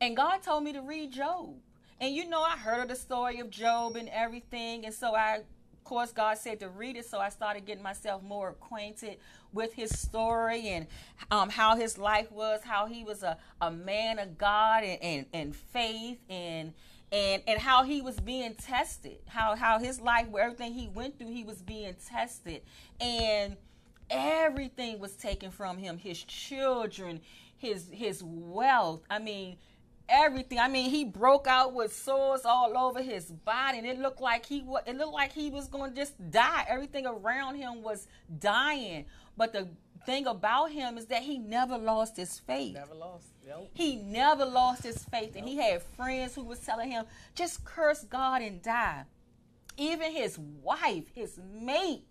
[0.00, 1.54] And God told me to read Job.
[2.00, 4.84] And you know, I heard of the story of Job and everything.
[4.84, 7.06] And so I, of course, God said to read it.
[7.06, 9.18] So I started getting myself more acquainted
[9.52, 10.88] with his story and
[11.30, 15.26] um, how his life was, how he was a, a man of God and, and,
[15.32, 16.74] and faith and
[17.14, 21.18] and and how he was being tested, how how his life, where everything he went
[21.18, 22.62] through, he was being tested.
[23.00, 23.56] And
[24.10, 27.20] everything was taken from him his children
[27.56, 29.02] his his wealth.
[29.08, 29.56] I mean
[30.08, 30.58] everything.
[30.58, 34.44] I mean he broke out with sores all over his body and it looked like
[34.44, 36.66] he was it looked like he was going to just die.
[36.68, 38.06] Everything around him was
[38.38, 39.06] dying.
[39.36, 39.68] But the
[40.04, 42.74] thing about him is that he never lost his faith.
[42.74, 43.28] Never lost.
[43.72, 47.04] He never lost his faith and he had friends who was telling him
[47.34, 49.04] just curse god and die.
[49.76, 52.04] Even his wife his mate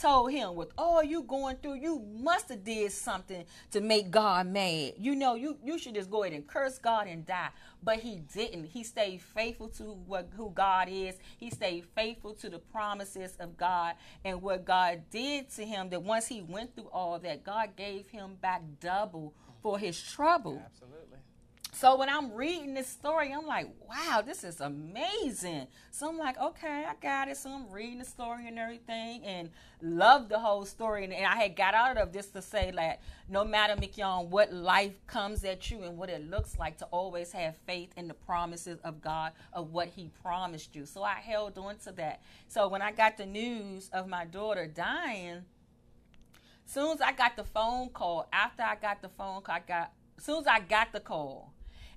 [0.00, 4.46] told him with all you going through you must have did something to make god
[4.46, 4.94] mad.
[4.96, 7.50] You know you you should just go ahead and curse god and die.
[7.82, 8.66] But he didn't.
[8.66, 11.16] He stayed faithful to what who god is.
[11.36, 16.02] He stayed faithful to the promises of god and what god did to him that
[16.02, 21.18] once he went through all that god gave him back double for his trouble Absolutely.
[21.72, 25.66] so when I'm reading this story, I'm like, wow, this is amazing.
[25.90, 27.36] So I'm like, okay, I got it.
[27.36, 31.04] So I'm reading the story and everything and love the whole story.
[31.04, 34.52] And, and I had got out of this to say that no matter, Mignon, what
[34.52, 38.14] life comes at you and what it looks like, to always have faith in the
[38.14, 40.86] promises of God, of what He promised you.
[40.86, 42.22] So I held on to that.
[42.48, 45.42] So when I got the news of my daughter dying,
[46.66, 49.92] soon as I got the phone call, after I got the phone call, I got
[50.16, 51.52] as soon as I got the call,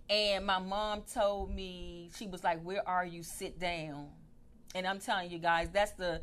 [0.10, 3.24] and my mom told me she was like, "Where are you?
[3.24, 4.10] Sit down."
[4.74, 6.22] And I'm telling you guys, that's the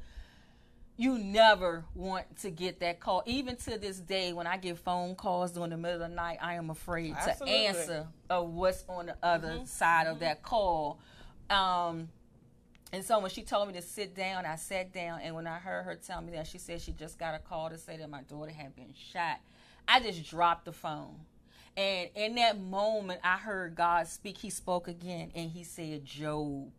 [0.96, 3.22] you never want to get that call.
[3.26, 6.38] Even to this day, when I get phone calls during the middle of the night,
[6.40, 7.46] I am afraid Absolutely.
[7.46, 11.00] to answer of what's on the other side of that call.
[11.48, 12.09] Um,
[12.92, 15.20] and so when she told me to sit down, I sat down.
[15.22, 17.70] And when I heard her tell me that, she said she just got a call
[17.70, 19.40] to say that my daughter had been shot.
[19.88, 21.16] I just dropped the phone.
[21.74, 24.37] And in that moment, I heard God speak.
[24.37, 26.70] He spoke again, and He said, "Job."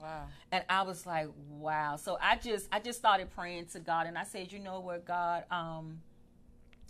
[0.00, 0.24] Wow.
[0.50, 1.94] and I was like, wow.
[1.94, 5.04] So I just I just started praying to God, and I said, you know what,
[5.04, 6.00] God, um,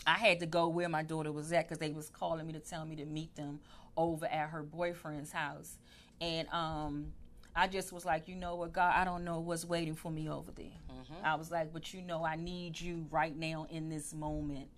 [0.07, 2.61] I had to go where my daughter was at because they was calling me to
[2.61, 3.61] tell me to meet them
[3.99, 5.77] over at her boyfriend's house,
[6.23, 7.13] and um,
[7.55, 10.29] I just was like, you know what, God, I don't know what's waiting for me
[10.29, 10.67] over there.
[10.67, 11.25] Mm-hmm.
[11.25, 14.69] I was like, but you know, I need you right now in this moment,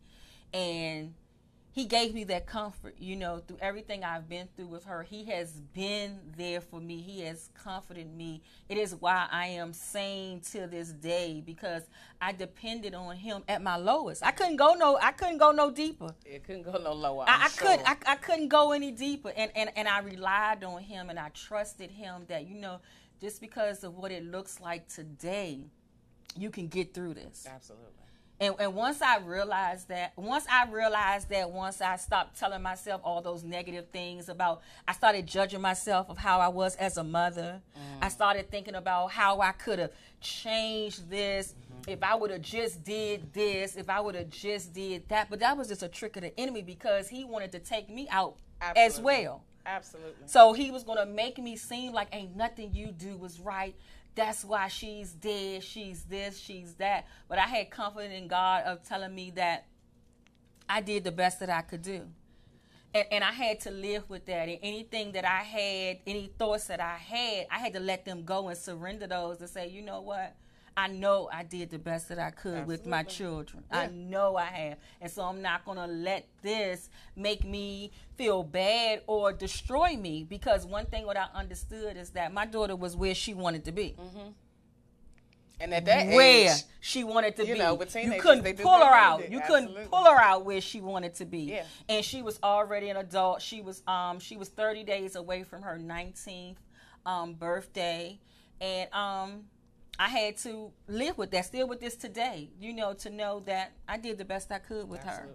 [0.52, 1.14] and
[1.74, 5.02] he gave me that comfort, you know, through everything I've been through with her.
[5.02, 7.00] He has been there for me.
[7.00, 8.42] He has comforted me.
[8.68, 11.82] It is why I am sane to this day because
[12.20, 14.22] I depended on him at my lowest.
[14.24, 16.14] I couldn't go no I couldn't go no deeper.
[16.24, 17.24] It couldn't go no lower.
[17.26, 17.88] I, I'm I could sure.
[17.88, 21.30] I, I couldn't go any deeper and, and and I relied on him and I
[21.30, 22.78] trusted him that you know
[23.20, 25.64] just because of what it looks like today
[26.36, 27.48] you can get through this.
[27.52, 28.03] Absolutely.
[28.40, 33.00] And, and once I realized that, once I realized that, once I stopped telling myself
[33.04, 37.04] all those negative things about, I started judging myself of how I was as a
[37.04, 37.60] mother.
[37.76, 37.80] Mm.
[38.02, 41.90] I started thinking about how I could have changed this mm-hmm.
[41.90, 45.30] if I would have just did this, if I would have just did that.
[45.30, 48.08] But that was just a trick of the enemy because he wanted to take me
[48.10, 49.44] out as well.
[49.66, 50.12] Absolutely.
[50.26, 53.74] So he was gonna make me seem like ain't nothing you do was right.
[54.14, 55.64] That's why she's dead.
[55.64, 56.38] She's this.
[56.38, 57.06] She's that.
[57.28, 59.66] But I had confidence in God of telling me that
[60.68, 62.02] I did the best that I could do.
[62.94, 64.48] And, and I had to live with that.
[64.48, 68.24] And anything that I had, any thoughts that I had, I had to let them
[68.24, 70.34] go and surrender those and say, you know what?
[70.76, 73.62] I know I did the best that I could with my children.
[73.70, 74.78] I know I have.
[75.00, 80.24] And so I'm not going to let this make me feel bad or destroy me
[80.24, 83.72] because one thing what I understood is that my daughter was where she wanted to
[83.72, 83.96] be.
[85.60, 87.58] And at that Where age, she wanted to you be.
[87.60, 89.30] know, you couldn't pull her out.
[89.30, 91.42] You couldn't pull her out where she wanted to be.
[91.42, 91.64] Yeah.
[91.88, 93.40] And she was already an adult.
[93.40, 96.56] She was um she was 30 days away from her 19th
[97.06, 98.18] um birthday
[98.60, 99.44] and um
[99.98, 103.72] I had to live with that, still with this today, you know, to know that
[103.88, 105.28] I did the best I could with her.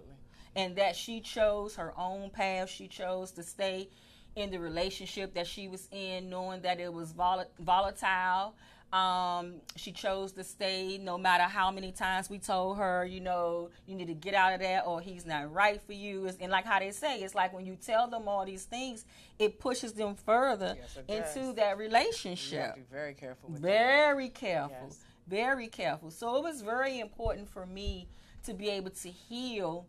[0.56, 2.68] And that she chose her own path.
[2.68, 3.88] She chose to stay
[4.36, 8.54] in the relationship that she was in, knowing that it was vol- volatile.
[8.92, 13.70] Um, she chose to stay no matter how many times we told her, you know,
[13.86, 16.22] you need to get out of that or he's not right for you.
[16.26, 19.04] It's- And like how they say, it's like when you tell them all these things,
[19.38, 21.54] it pushes them further Yes, into does.
[21.54, 22.60] that you relationship.
[22.62, 23.68] have to be very careful with that.
[23.68, 24.86] Very careful.
[24.88, 24.98] Yes.
[25.28, 26.10] Very careful.
[26.10, 28.08] So it was very important for me
[28.42, 29.86] to be able to heal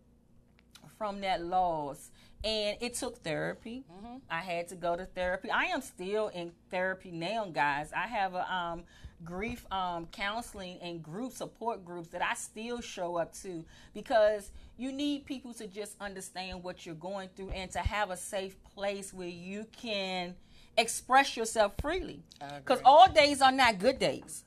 [1.00, 2.12] from that loss.
[2.44, 3.84] And it took therapy.
[3.92, 4.18] Mm-hmm.
[4.30, 5.52] I had to go to therapy.
[5.52, 7.92] I am still in therapy now, guys.
[7.96, 8.84] I have a um,
[9.24, 13.64] grief um, counseling and group support groups that I still show up to
[13.94, 18.18] because you need people to just understand what you're going through and to have a
[18.18, 20.36] safe place where you can
[20.78, 22.24] express yourself freely.
[22.58, 24.44] Because all days are not good days.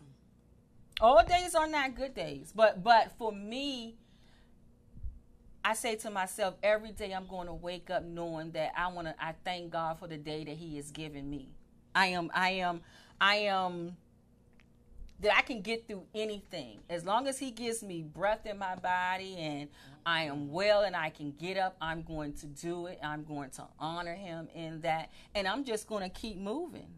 [1.01, 2.53] All days are not good days.
[2.55, 3.97] But but for me,
[5.65, 9.09] I say to myself every day I'm going to wake up knowing that I want
[9.09, 11.49] to I thank God for the day that he has given me.
[11.95, 12.83] I am I am
[13.19, 13.97] I am
[15.21, 16.81] that I can get through anything.
[16.91, 19.71] As long as he gives me breath in my body and
[20.05, 22.99] I am well and I can get up I'm going to do it.
[23.03, 25.11] I'm going to honor him in that.
[25.35, 26.89] And I'm just going to keep moving.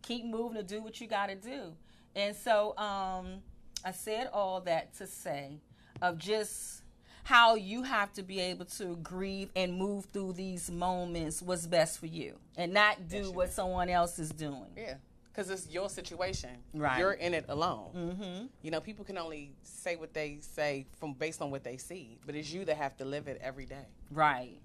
[0.00, 1.74] Keep moving to do what you got to do.
[2.16, 3.42] And so um
[3.84, 5.58] I said all that to say
[6.00, 6.82] of just
[7.28, 11.98] how you have to be able to grieve and move through these moments what's best
[11.98, 14.94] for you and not do what someone else is doing Yeah,
[15.30, 16.48] because it's your situation.
[16.72, 16.98] Right.
[16.98, 17.90] You're in it alone.
[17.94, 18.46] Mm-hmm.
[18.62, 22.16] You know, people can only say what they say from based on what they see,
[22.24, 23.86] but it's you that have to live it every day.
[24.10, 24.58] Right.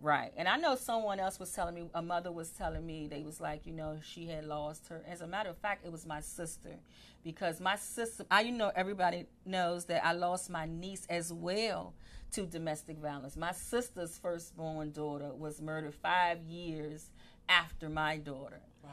[0.00, 0.32] Right.
[0.36, 3.40] And I know someone else was telling me, a mother was telling me, they was
[3.40, 5.02] like, you know, she had lost her.
[5.08, 6.76] As a matter of fact, it was my sister.
[7.24, 11.94] Because my sister, I, you know, everybody knows that I lost my niece as well
[12.32, 13.36] to domestic violence.
[13.36, 17.10] My sister's firstborn daughter was murdered five years
[17.48, 18.60] after my daughter.
[18.84, 18.90] Wow.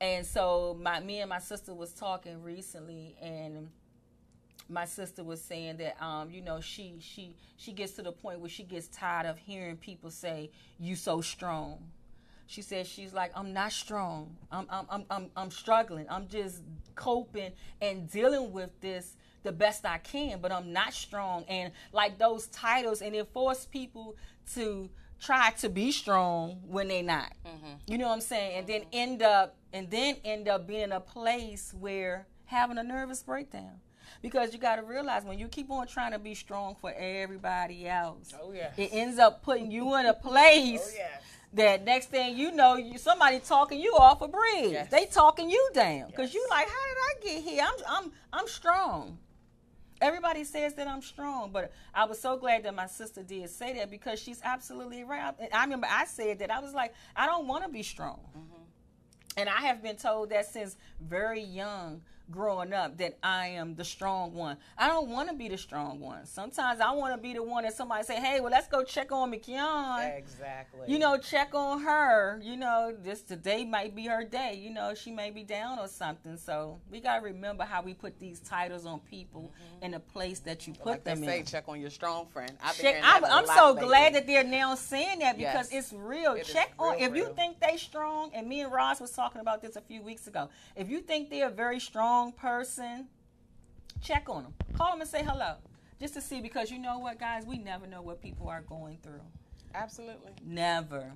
[0.00, 3.68] And so my me and my sister was talking recently and
[4.68, 8.40] my sister was saying that um you know she she she gets to the point
[8.40, 11.78] where she gets tired of hearing people say you so strong.
[12.46, 14.36] She said she's like I'm not strong.
[14.50, 16.06] I'm I'm I'm I'm, I'm struggling.
[16.08, 16.62] I'm just
[16.94, 22.18] coping and dealing with this the best I can, but I'm not strong and like
[22.18, 24.16] those titles and it forced people
[24.54, 24.90] to
[25.20, 27.32] try to be strong when they're not.
[27.86, 28.58] You know what I'm saying?
[28.58, 32.82] And then end up and then end up being in a place where having a
[32.82, 33.80] nervous breakdown.
[34.22, 37.88] Because you got to realize when you keep on trying to be strong for everybody
[37.88, 38.74] else, Oh, yes.
[38.76, 41.22] it ends up putting you in a place Oh, yes.
[41.54, 44.72] that next thing you know, you somebody talking you off a bridge.
[44.72, 44.90] Yes.
[44.90, 46.74] They talking you down because you like, how
[47.24, 47.64] did I get here?
[47.66, 49.18] I'm I'm I'm strong.
[50.00, 53.72] Everybody says that I'm strong, but I was so glad that my sister did say
[53.78, 55.34] that because she's absolutely right.
[55.52, 58.20] I remember I said that I was like, I don't want to be strong.
[58.30, 58.62] Mm-hmm.
[59.38, 63.84] And I have been told that since very young, growing up, that I am the
[63.84, 64.56] strong one.
[64.76, 66.26] I don't want to be the strong one.
[66.26, 69.12] Sometimes I want to be the one that somebody say, "Hey, well, let's go check
[69.12, 70.80] on Mignon." Exactly.
[70.86, 72.40] You know, check on her.
[72.42, 74.58] You know, this today might be her day.
[74.60, 76.36] You know, she may be down or something.
[76.36, 79.84] So we gotta remember how we put these titles on people mm-hmm.
[79.84, 81.46] in the place that you put like they them say, in.
[81.46, 82.52] check on your strong friend.
[82.74, 83.86] Check, I'm, I'm so lately.
[83.88, 85.84] glad that they're now saying that because Yes.
[85.84, 86.32] it's real.
[86.34, 89.40] It Check on real, if you think they strong, and me and Roz was talking
[89.40, 90.48] about this a few weeks ago.
[90.76, 93.06] If you think they're very strong person,
[94.02, 94.54] check on them.
[94.74, 95.54] Call them and say hello,
[96.00, 98.98] just to see because you know what, guys, we never know what people are going
[99.02, 99.20] through.
[99.74, 100.32] Absolutely.
[100.44, 101.12] Never.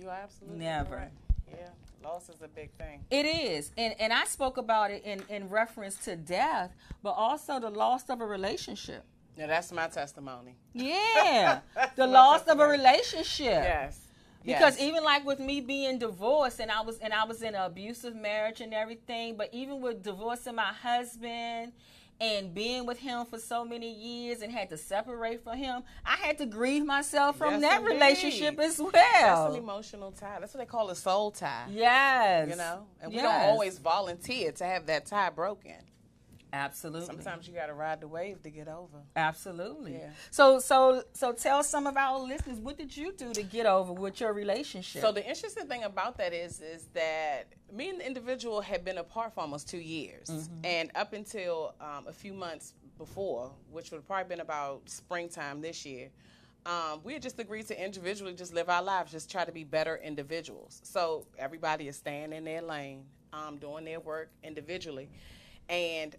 [0.00, 0.90] You are absolutely Never.
[0.96, 1.16] correct.
[1.48, 1.68] Yeah.
[2.04, 3.04] Loss is a big thing.
[3.10, 6.72] It is, and and I spoke about it in in reference to death,
[7.02, 9.04] but also the loss of a relationship.
[9.36, 10.56] Now that's my testimony.
[10.72, 11.60] Yeah,
[11.96, 13.46] the loss of a relationship.
[13.64, 14.05] Yes.
[14.46, 14.88] Because Yes.
[14.88, 18.14] even like with me being divorced and I was and I was in an abusive
[18.14, 21.72] marriage and everything, but even with divorcing my husband
[22.18, 26.16] and being with him for so many years and had to separate from him, I
[26.16, 27.92] had to grieve myself from Yes, that indeed.
[27.94, 28.90] relationship as well.
[28.92, 30.38] That's an emotional tie.
[30.40, 31.66] That's what they call a soul tie.
[31.68, 32.48] yes.
[32.48, 33.24] You know, and we Yes.
[33.24, 35.74] don't always volunteer to have that tie broken.
[36.56, 37.06] Absolutely.
[37.06, 38.98] Sometimes you got to ride the wave to get over.
[39.14, 39.92] Absolutely.
[39.92, 40.10] Yeah.
[40.30, 43.92] So so so tell some of our listeners what did you do to get over
[43.92, 45.02] with your relationship?
[45.02, 48.98] So the interesting thing about that is, is that me and the individual had been
[48.98, 53.98] apart for almost two years, and up until um, a few months before, which would
[53.98, 56.08] have probably been about springtime this year,
[56.64, 59.64] um, we had just agreed to individually just live our lives, just try to be
[59.64, 60.80] better individuals.
[60.84, 65.08] So everybody is staying in their lane, um, doing their work individually,
[65.68, 66.16] and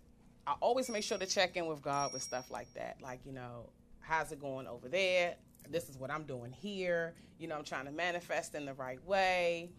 [0.48, 3.34] I always make sure to check in with God with stuff like that, like you
[3.34, 3.70] know,
[4.00, 5.36] how's it going over there?
[5.70, 7.14] This is what I'm doing here.
[7.38, 9.70] You know, I'm trying to manifest in the right way.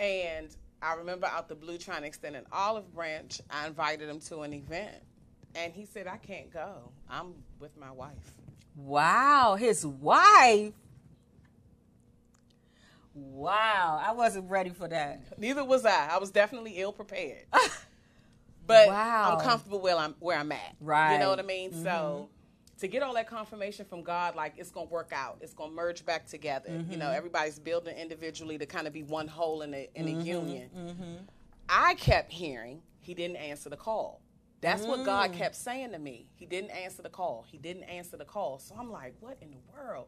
[0.00, 0.48] And
[0.82, 3.40] I remember out the blue trying to extend an olive branch.
[3.48, 4.96] I invited him to an event.
[5.54, 6.90] And he said, I can't go.
[7.08, 8.34] I'm with my wife.
[8.74, 10.72] Wow, his wife.
[13.14, 15.38] Wow, I wasn't ready for that.
[15.38, 16.08] Neither was I.
[16.08, 17.44] I was definitely ill prepared.
[18.70, 19.36] but Wow.
[19.36, 20.76] I'm comfortable where I'm where I'm at.
[20.80, 21.14] Right.
[21.14, 21.72] You know what I mean?
[21.72, 22.78] So mm-hmm.
[22.78, 26.04] to get all that confirmation from God, like it's gonna work out, it's gonna merge
[26.06, 26.70] back together.
[26.88, 27.16] You know, mm-hmm.
[27.16, 30.26] everybody's building individually to kind of be one whole in a in a mm-hmm.
[30.26, 30.70] union.
[31.68, 34.20] I kept hearing he didn't answer the call.
[34.60, 35.38] That's what God mm.
[35.38, 36.26] kept saying to me.
[36.34, 37.46] He didn't answer the call.
[37.48, 38.58] He didn't answer the call.
[38.58, 40.06] So I'm like, what in the world?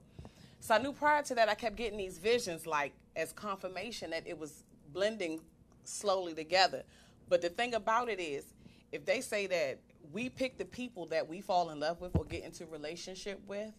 [0.60, 4.26] So I knew prior to that, I kept getting these visions like as confirmation that
[4.26, 5.40] it was blending
[5.84, 6.82] slowly together.
[7.28, 8.44] But the thing about it is,
[8.90, 9.78] if they say that
[10.12, 13.70] we pick the people that we fall in love with or get into relationship with,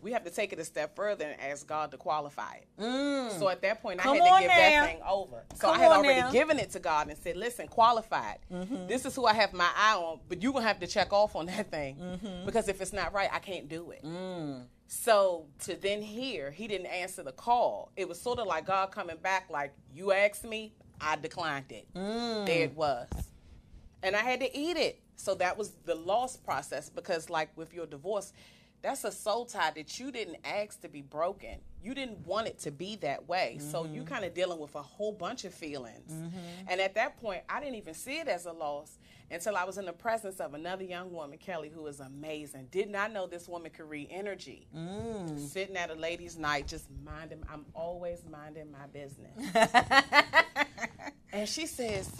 [0.00, 2.68] we have to take it a step further and ask God to qualify it.
[3.38, 4.02] So at that point, Mm.
[4.02, 4.56] Come I had to give now.
[4.56, 5.44] that thing over.
[5.54, 6.30] So Come I had already now.
[6.30, 8.38] given it to God and said, "Listen, qualified.
[8.52, 8.86] Mm-hmm.
[8.86, 11.34] This is who I have my eye on, but you're gonna have to check off
[11.34, 12.44] on that thing Mm-hmm.
[12.44, 14.66] because if it's not right, I can't do it." Mm.
[14.88, 18.90] So to then hear he didn't answer the call, it was sort of like God
[18.92, 21.86] coming back, like you asked me, I declined it.
[21.94, 22.46] Mm.
[22.46, 23.08] There it was,
[24.02, 25.00] and I had to eat it.
[25.16, 28.32] So that was the loss process because, like with your divorce,
[28.82, 31.58] that's a soul tie that you didn't ask to be broken.
[31.82, 33.58] You didn't want it to be that way.
[33.58, 36.12] So you kind of dealing with a whole bunch of feelings.
[36.68, 38.98] And at that point, I didn't even see it as a loss
[39.30, 42.68] until I was in the presence of another young woman, Kelly, who is amazing.
[42.70, 44.66] Did not know this woman could read energy.
[44.76, 45.38] Mm.
[45.38, 47.42] Sitting at a ladies' night, just minding.
[47.52, 49.32] I'm always minding my business.
[51.32, 52.10] and she says,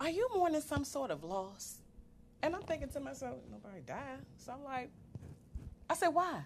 [0.00, 1.78] "Are you mourning some sort of loss?"
[2.42, 4.90] And I'm thinking to myself, "Nobody died." So I'm like,
[5.92, 6.40] I said, why?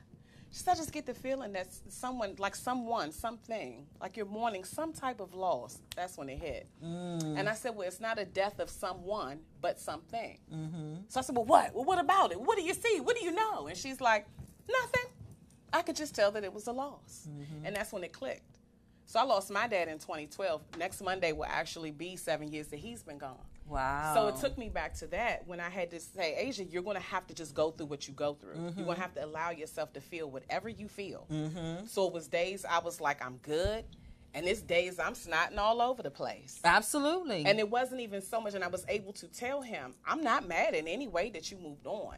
[0.56, 4.64] She said, I just get the feeling that someone, like someone, something, like you're mourning
[4.64, 5.82] some type of loss.
[5.94, 6.66] That's when it hit.
[6.82, 7.38] Mm.
[7.38, 10.38] And I said, well, it's not a death of someone, but something.
[10.50, 10.94] Mm-hmm.
[11.08, 11.74] So I said, well, what?
[11.74, 12.40] Well, what about it?
[12.40, 13.00] What do you see?
[13.00, 13.66] What do you know?
[13.66, 14.24] And she's like,
[14.66, 15.10] nothing.
[15.74, 17.28] I could just tell that it was a loss.
[17.28, 17.66] Mm-hmm.
[17.66, 18.56] And that's when it clicked.
[19.04, 20.62] So I lost my dad in 2012.
[20.78, 23.36] Next Monday will actually be seven years that he's been gone.
[23.68, 24.12] Wow.
[24.14, 26.96] So it took me back to that when I had to say, Asia, you're going
[26.96, 28.54] to have to just go through what you go through.
[28.54, 29.00] You're going to mm-hmm.
[29.00, 31.26] have to allow yourself to feel whatever you feel.
[31.30, 31.86] Mm-hmm.
[31.86, 33.84] So it was days I was like, I'm good.
[34.34, 36.60] And it's days I'm snotting all over the place.
[36.62, 37.46] Absolutely.
[37.46, 40.46] And it wasn't even so much, and I was able to tell him, I'm not
[40.46, 42.16] mad in any way that you moved on.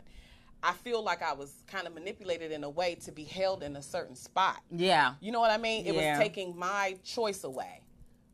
[0.60, 3.76] I feel like I was kind of manipulated in a way to be held in
[3.76, 4.60] a certain spot.
[4.72, 5.14] yeah.
[5.20, 5.86] You know what I mean?
[5.86, 6.18] It Yeah.
[6.18, 7.82] was taking my choice away.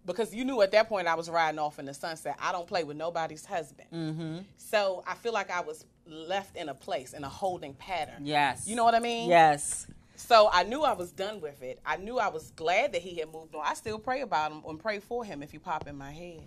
[0.07, 2.37] Because you knew at that point I was riding off in the sunset.
[2.41, 3.89] I don't play with nobody's husband.
[3.93, 4.39] Mm-hmm.
[4.57, 8.27] So I feel like I was left in a place, in a holding pattern.
[8.27, 8.69] Yes.
[8.69, 9.29] You know what I mean?
[9.31, 9.87] Yes.
[10.17, 11.81] So I knew I was done with it.
[11.85, 13.63] I knew I was glad that he had moved on.
[13.65, 16.43] I still pray about him and pray for him if you pop in my head.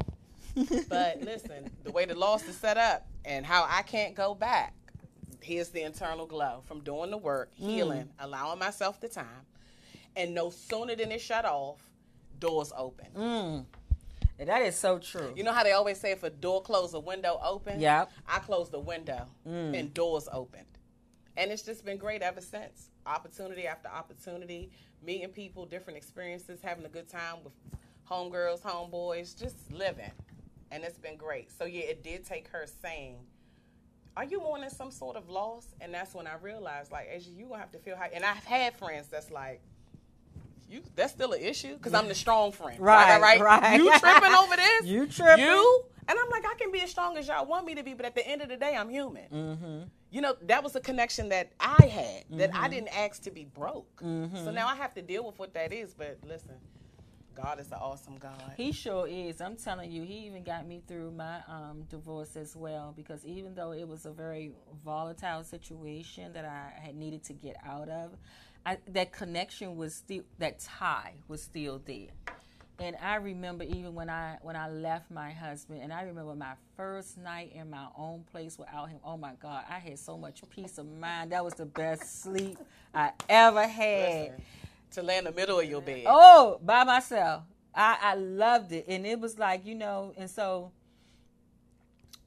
[0.90, 4.74] but listen, the way the loss is set up and how I can't go back,
[5.42, 9.46] here's the internal glow from doing the work, healing, allowing myself the time.
[10.16, 11.87] And no sooner than it shut off,
[12.40, 13.08] doors open.
[13.16, 13.66] Mm.
[14.40, 15.34] And that is so true.
[15.36, 17.80] You know how they always say if a door closed, a window open?
[17.80, 18.12] Yep.
[18.28, 19.78] I closed the window mm.
[19.78, 20.66] and doors opened.
[21.36, 22.90] And it's just been great ever since.
[23.06, 24.72] Opportunity after opportunity,
[25.04, 27.54] meeting people, different experiences, having a good time with
[28.10, 30.12] homegirls, homeboys, just living.
[30.72, 31.52] And it's been great.
[31.52, 33.18] So yeah, it did take her saying,
[34.16, 35.68] Are you mourning some sort of loss?
[35.80, 38.44] And that's when I realized, like, as you're gonna have to feel how and I've
[38.44, 39.62] had friends that's like,
[40.70, 43.40] you that's still an issue because I'm the strong friend, Right, right?
[43.40, 43.78] right.
[43.78, 44.86] You tripping over this?
[44.86, 45.46] You tripping.
[45.46, 47.94] You and I'm like, I can be as strong as y'all want me to be,
[47.94, 49.26] but at the end of the day, I'm human.
[49.30, 49.80] Mm-hmm.
[50.10, 53.44] You know, that was a connection that I had that I didn't ask to be
[53.44, 54.00] broke.
[54.00, 55.94] So now I have to deal with what that is.
[55.94, 56.56] But listen,
[57.36, 58.54] God is an awesome God.
[58.56, 59.42] He sure is.
[59.42, 63.54] I'm telling you, he even got me through my um, divorce as well because even
[63.54, 64.54] though it was a very
[64.84, 68.16] volatile situation that I had needed to get out of,
[68.68, 72.10] I, that connection was still, that tie was still there.
[72.80, 76.54] And I remember even when I when I left my husband, and I remember my
[76.76, 79.00] first night in my own place without him.
[79.04, 81.32] Oh my God, I had so much peace of mind.
[81.32, 82.60] That was the best sleep
[82.94, 84.32] I ever had.
[84.32, 84.44] Listen,
[84.92, 86.04] to lay in the middle of your bed.
[86.06, 87.44] Oh, by myself.
[87.74, 88.86] I, I loved it.
[88.88, 90.72] And it was like, you know, and so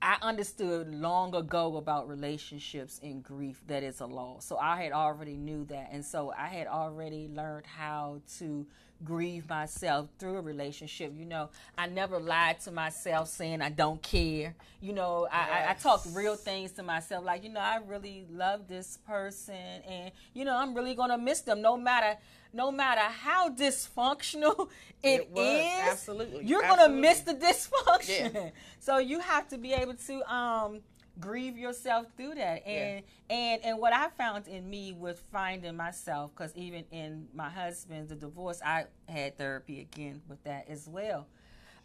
[0.02, 4.46] I understood long ago about relationships and grief that it's a loss.
[4.46, 5.90] So I had already knew that.
[5.92, 8.66] And so I had already learned how to
[9.04, 11.12] grieve myself through a relationship.
[11.16, 14.54] You know, I never lied to myself saying I don't care.
[14.80, 15.82] You know, I, I, I Yes.
[15.82, 19.54] talked real things to myself like, you know, I really love this person
[19.88, 22.18] and, you know, I'm really gonna miss them no matter
[22.52, 24.68] no matter how dysfunctional
[25.02, 28.34] it, It was, is, absolutely, You're gonna miss the dysfunction.
[28.34, 28.50] Yeah.
[28.80, 30.80] So you have to be able to um
[31.20, 32.66] grieve yourself through that.
[32.66, 37.50] And and and what I found in me was finding myself because even in my
[37.50, 41.26] husband, the divorce, I had therapy again with that as well.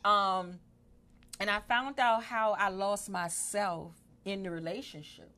[0.04, 0.60] Um
[1.40, 5.32] and I found out how I lost myself in the relationship.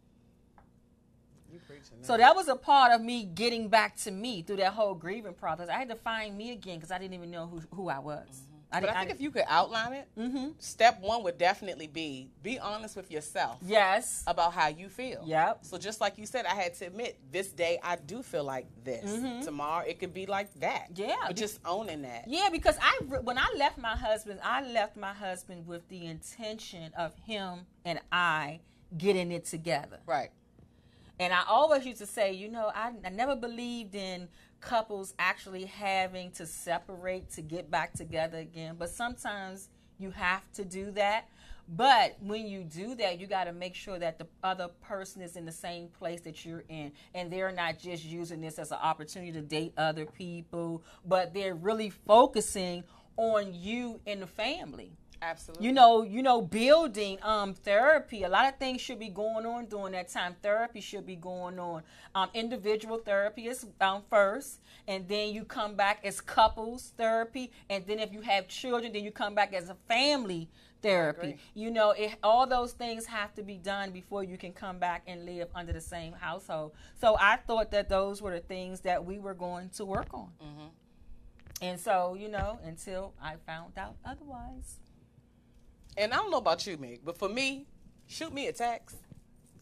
[1.66, 4.94] Preaching So that was a part of me getting back to me through that whole
[4.94, 5.70] grieving process.
[5.70, 8.47] I had to find me again because I didn't even know who, who I was.
[8.72, 10.08] I But I think if you could outline it,
[10.60, 15.24] step one would definitely be be honest with yourself yes, about how you feel.
[15.26, 15.60] Yep.
[15.62, 18.68] So just like you said, I had to admit this day I do feel like
[18.84, 19.46] this.
[19.46, 20.94] Tomorrow it could be like that.
[20.94, 21.10] Mm-hmm.
[21.10, 22.26] Yeah, But just owning that.
[22.28, 26.92] Yeah, because I when I left my husband, I left my husband with the intention
[26.98, 28.60] of him and I
[28.98, 30.00] getting it together.
[30.06, 30.32] Right.
[31.20, 34.28] And I always used to say, you know, I, I never believed in
[34.62, 38.76] couples actually having to separate to get back together again.
[38.78, 41.30] But sometimes you have to do that.
[41.70, 45.36] But when you do that, you got to make sure that the other person is
[45.36, 46.94] in the same place that you're in.
[47.14, 51.56] And they're not just using this as an opportunity to date other people, but they're
[51.56, 52.84] really focusing
[53.18, 55.66] on you and the family Absolutely.
[55.66, 59.66] you know you know building um therapy a lot of things should be going on
[59.66, 60.36] during that time.
[60.42, 61.84] Therapy should be going on.
[62.14, 67.86] Um individual therapy is um first and then you come back as couples therapy and
[67.88, 70.50] then if you have children then you come back as a family
[70.82, 71.38] therapy.
[71.56, 75.02] You know it, all those things have to be done before you can come back
[75.08, 76.74] and live under the same household.
[77.02, 80.30] So i thought that those were the things that we were going to work on.
[81.62, 84.78] And so you know until i found out otherwise
[85.98, 87.66] And I don't know about you, Meg, but for me,
[88.06, 88.98] shoot me a text,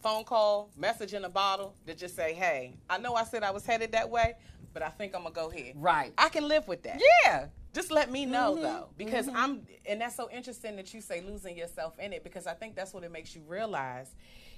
[0.04, 3.52] phone call, message in a bottle that just say, hey, I know I said I
[3.52, 4.36] was headed that way,
[4.74, 5.72] but I think I'm going to go here.
[5.76, 6.14] Right.
[6.18, 7.02] I can live with that.
[7.24, 7.46] Yeah.
[7.74, 8.64] Just let me know mm-hmm.
[8.64, 9.38] though, because mm-hmm.
[9.38, 12.76] I'm, and that's so interesting that you say losing yourself in it, because I think
[12.76, 14.14] that's what it makes you realize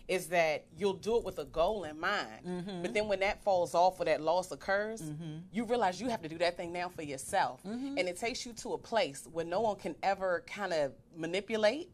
[0.07, 2.45] is that you'll do it with a goal in mind.
[2.45, 2.81] Mm-hmm.
[2.81, 5.39] But then when that falls off or that loss occurs, mm-hmm.
[5.51, 7.61] you realize you have to do that thing now for yourself.
[7.63, 7.97] Mm-hmm.
[7.97, 11.89] And it takes you to a place where no one can ever kind of manipulate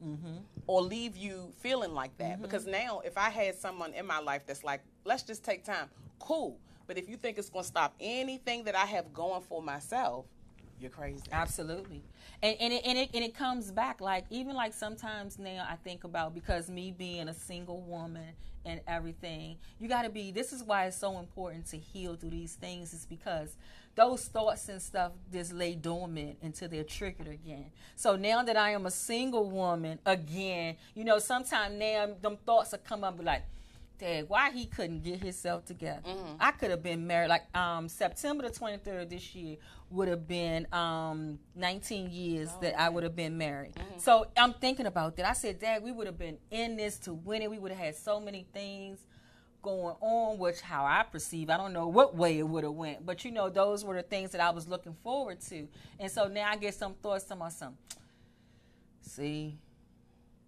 [0.68, 2.42] or leave you feeling like that.
[2.42, 5.90] Because now, if I had someone in my life that's like, let's just take time,
[6.20, 6.60] cool.
[6.86, 10.26] But if you think it's going to stop anything that I have going for myself,
[10.80, 11.24] you're crazy.
[11.32, 12.02] Absolutely.
[12.42, 15.76] And and it, and it and it comes back like even like sometimes now I
[15.76, 18.34] think about because me being a single woman
[18.66, 22.32] and everything, you got to be this is why it's so important to heal through
[22.32, 23.56] these things is because
[23.96, 27.66] those thoughts and stuff just lay dormant until they're triggered again.
[27.96, 32.72] So now that I am a single woman again, you know, sometimes now them thoughts
[32.72, 33.44] will come up like,
[34.28, 36.02] Why he couldn't get himself together?
[36.40, 37.30] I could have been married.
[37.30, 39.58] Like um, September the 23rd this year
[39.90, 43.74] would have been um, 19 years that I would have been married.
[43.98, 45.26] So I'm thinking about that.
[45.28, 47.50] I said, Dad, we would have been in this to win it.
[47.52, 49.00] We would have had so many things
[49.62, 53.06] going on, which how I perceive, I don't know what way it would have went,
[53.06, 55.68] but you know, those were the things that I was looking forward to.
[56.00, 57.74] And so now I get some thoughts to myself.
[59.02, 59.58] See,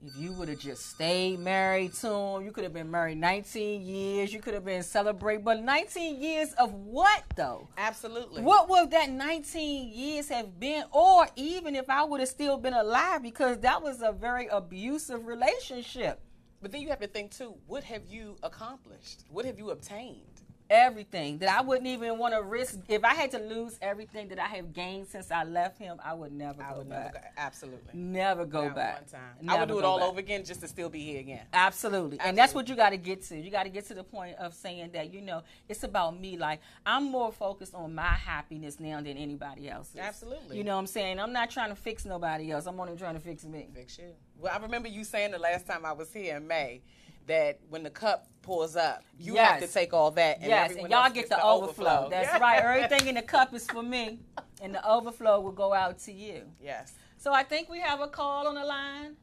[0.03, 3.81] if you would have just stayed married to him, you could have been married 19
[3.81, 4.33] years.
[4.33, 7.67] You could have been celebrating, but 19 years of what though?
[7.77, 8.43] Absolutely.
[8.43, 12.73] What would that 19 years have been, or even if I would have still been
[12.73, 16.19] alive, because that was a very abusive relationship.
[16.61, 17.55] But then you have to think too.
[17.67, 19.23] What have you accomplished?
[19.29, 20.34] What have you obtained?
[20.70, 22.80] Everything that I wouldn't even want to risk.
[22.88, 26.13] If I had to lose everything that I have gained since I left him, I
[26.13, 27.13] would never I go would back.
[27.13, 27.30] never go.
[27.38, 27.93] Absolutely.
[27.93, 28.95] Never go Not back.
[29.01, 29.22] One time.
[29.41, 30.07] I Never would do it all back.
[30.07, 31.45] over again just to still be here again.
[31.53, 32.20] Absolutely.
[32.20, 33.38] And that's what you got to get to.
[33.39, 36.38] You got to get to the point of saying that, you know, it's about me.
[36.38, 39.97] Like, I'm more focused on my happiness now than anybody else's.
[39.97, 40.57] Absolutely.
[40.57, 41.20] You know what I'm saying?
[41.20, 42.66] I'm not trying to fix nobody else.
[42.66, 43.68] I'm only trying to fix me.
[43.74, 44.05] Fix you.
[44.38, 46.82] Well, I remember you saying the last time I was here in May
[47.28, 50.38] that when the cup pours up, you have to take all that.
[50.38, 52.07] And yes, and y'all get gets the overflow.
[52.09, 52.39] That's Yeah.
[52.39, 52.61] right.
[52.63, 54.19] Everything in the cup is for me,
[54.61, 56.43] and the overflow will go out to you.
[56.61, 56.93] Yes.
[57.17, 59.15] So I think we have a call on the line.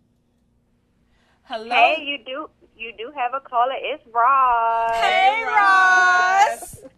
[1.45, 1.69] Hello.
[1.69, 3.75] Hey, you do you do have a caller.
[3.77, 4.97] It's Roz.
[4.97, 6.85] Hey, Roz.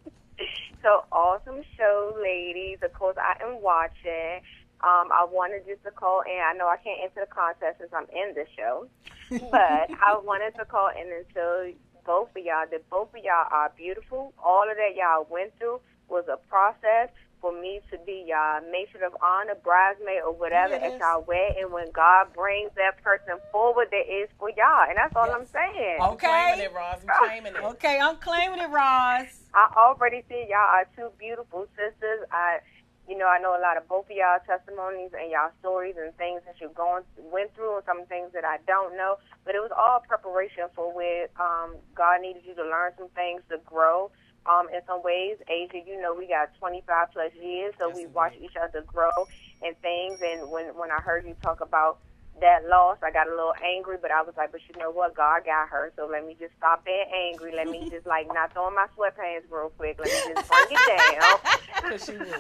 [0.83, 2.77] So awesome show, ladies.
[2.83, 4.43] Of course, I am watching.
[4.83, 6.39] Um, I wanted just to call in.
[6.45, 8.87] I know I can't answer the contest since I'm in the show,
[9.31, 11.71] but I wanted to call in and tell
[12.07, 14.33] both of y'all that both of y'all are beautiful.
[14.43, 17.09] All of that y'all went through was a process
[17.41, 20.95] for me to be y'all matron of honor, bridesmaid, or whatever Yes.
[20.95, 21.71] at y'all wedding.
[21.73, 25.99] When God brings that person forward, that is for y'all, and that's all I'm saying.
[26.01, 26.27] Okay.
[26.29, 27.01] Claiming it, Roz.
[27.09, 27.65] I'm claiming it.
[27.77, 29.29] Okay, I'm claiming it, Roz.
[29.55, 32.25] I already see y'all are two beautiful sisters.
[32.33, 32.59] I,
[33.09, 36.15] you know, I know a lot of both of y'all testimonies and y'all stories and
[36.17, 39.17] things that you've gone went through and some things that I don't know.
[39.45, 43.43] But it was all preparation for where um, God needed you to learn some things
[43.51, 44.11] to grow.
[44.47, 48.07] Um, in some ways, Asia, you know, we got 25 plus years, so Yes, we
[48.07, 49.13] watched each other grow
[49.63, 50.21] and things.
[50.21, 51.99] And when when I heard you talk about
[52.41, 55.15] that loss, I got a little angry, but I was like, but you know what?
[55.15, 57.55] God got her, so let me just stop being angry.
[57.55, 59.99] Let me just like not throw on my sweatpants real quick.
[59.99, 61.39] Let me just bring it down.
[61.85, 62.25] Because she would.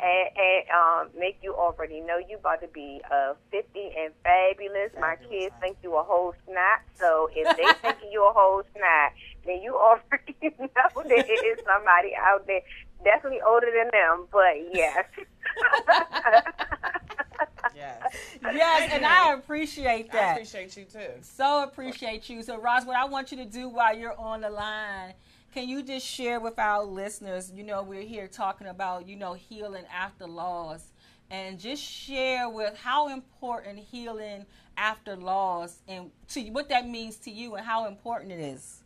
[0.00, 4.90] and and um, make you already know you about to be uh 50 and fabulous.
[5.00, 6.84] My kids think you a whole snap.
[6.94, 9.14] So if they think you a whole snap,
[9.46, 12.60] then you already know there is somebody out there
[13.04, 14.26] definitely older than them.
[14.30, 15.06] But yes.
[17.74, 18.14] Yes.
[18.42, 20.16] Yes, and I appreciate that.
[20.16, 20.32] I that.
[20.36, 21.20] appreciate you too.
[21.22, 22.42] So appreciate you.
[22.42, 25.14] So, Roz, what I want you to do while you're on the line,
[25.52, 27.52] can you just share with our listeners?
[27.54, 30.92] You know, we're here talking about, you know, healing after loss,
[31.30, 34.46] and just share with how important healing
[34.76, 38.82] after loss and to what that means to you and how important it is.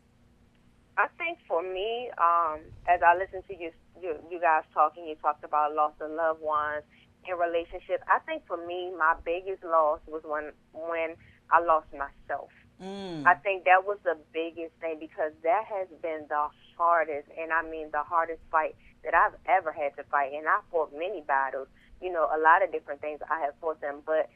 [0.96, 2.58] I think for me, um,
[2.88, 3.70] as I listen to you,
[4.02, 6.82] you, you guys talking, you talked about loss of loved ones
[7.28, 8.02] in relationships.
[8.08, 11.16] I think for me, my biggest loss was when when
[11.50, 12.50] I lost myself.
[12.82, 13.26] Mm.
[13.26, 17.62] I think that was the biggest thing because that has been the hardest, and I
[17.62, 20.32] mean the hardest fight that I've ever had to fight.
[20.32, 21.68] And I fought many battles,
[22.00, 23.20] you know, a lot of different things.
[23.28, 24.30] I have fought them, but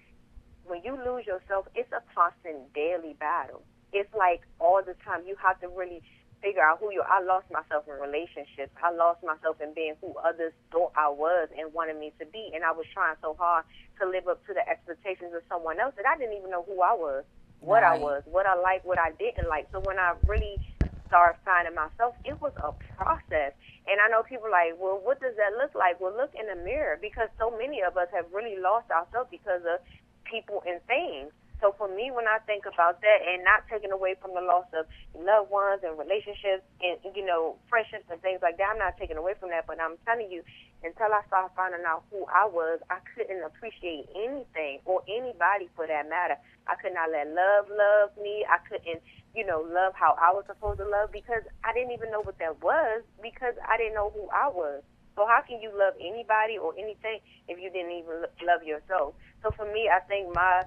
[0.65, 3.63] when you lose yourself, it's a constant daily battle.
[3.93, 6.03] It's like all the time you have to really
[6.43, 7.01] figure out who you.
[7.07, 8.75] I lost myself in relationships.
[8.83, 12.51] I lost myself in being who others thought I was and wanted me to be,
[12.53, 13.65] and I was trying so hard
[14.03, 16.83] to live up to the expectations of someone else that I didn't even know who
[16.83, 17.25] I was,
[17.63, 19.71] what I was, what I liked, what I didn't like.
[19.71, 20.59] So when I really
[21.07, 23.55] started finding myself, it was a process.
[23.87, 26.01] And I know people are like, well, what does that look like?
[26.01, 29.63] Well, look in the mirror because so many of us have really lost ourselves because
[29.63, 29.79] of
[30.27, 31.31] people and things.
[31.63, 34.67] So for me, when I think about that, and not taking away from the loss
[34.75, 38.99] of loved ones and relationships and you know friendships and things like that, I'm not
[38.99, 39.71] taking away from that.
[39.71, 40.43] But I'm telling you,
[40.83, 45.87] until I started finding out who I was, I couldn't appreciate anything or anybody for
[45.87, 46.37] that matter.
[46.67, 48.43] I could not let love love me.
[48.51, 49.01] I couldn't,
[49.33, 52.43] you know, love how I was supposed to love because I didn't even know what
[52.43, 54.83] that was because I didn't know who I was.
[55.15, 59.15] So how can you love anybody or anything if you didn't even lo- love yourself?
[59.47, 60.65] So for me, I think my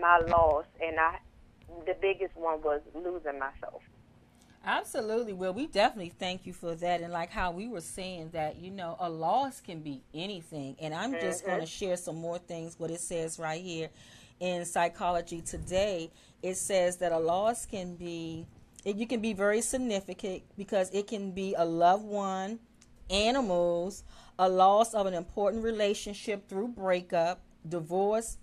[0.00, 1.18] my loss and I
[1.86, 3.82] the biggest one was losing myself.
[4.66, 5.34] Absolutely.
[5.34, 7.02] Well, we definitely thank you for that.
[7.02, 10.76] And like how we were saying that, you know, a loss can be anything.
[10.80, 11.50] And I'm just mm-hmm.
[11.50, 13.90] going to share some more things, what it says right here
[14.40, 16.10] in Psychology Today.
[16.42, 18.46] It says that a loss can be,
[18.84, 22.58] it, you can be very significant because it can be a loved one,
[23.10, 24.02] animals,
[24.38, 28.38] a loss of an important relationship through breakup, divorce,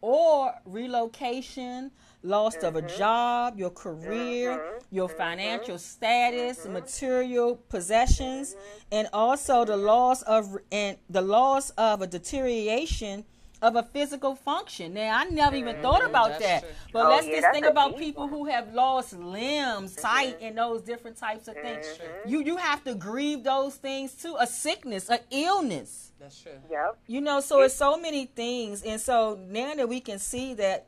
[0.00, 1.90] or relocation,
[2.22, 2.98] loss of a mm-hmm.
[2.98, 4.94] job, your career, mm-hmm.
[4.94, 5.18] your mm-hmm.
[5.18, 8.56] financial status, material possessions,
[8.92, 13.24] and also the loss of and the loss of a deterioration
[13.62, 14.94] of a physical function.
[14.94, 16.10] Now I never even thought mm-hmm.
[16.10, 16.60] about That's that.
[16.62, 16.70] true.
[16.92, 18.30] But Oh, let's yeah, just think about people one.
[18.30, 21.86] who have lost limbs, sight, and those different types of things.
[21.86, 22.28] Mm-hmm.
[22.28, 24.36] You you have to grieve those things too.
[24.38, 26.12] A sickness, a illness.
[26.20, 26.52] That's true.
[26.70, 26.98] Yep.
[27.06, 30.86] You know, so it's so many things, and so now that we can see that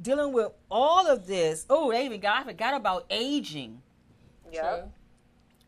[0.00, 1.66] dealing with all of this.
[1.70, 3.82] Oh, they even got I forgot about aging.
[4.52, 4.62] Yep.
[4.62, 4.90] True.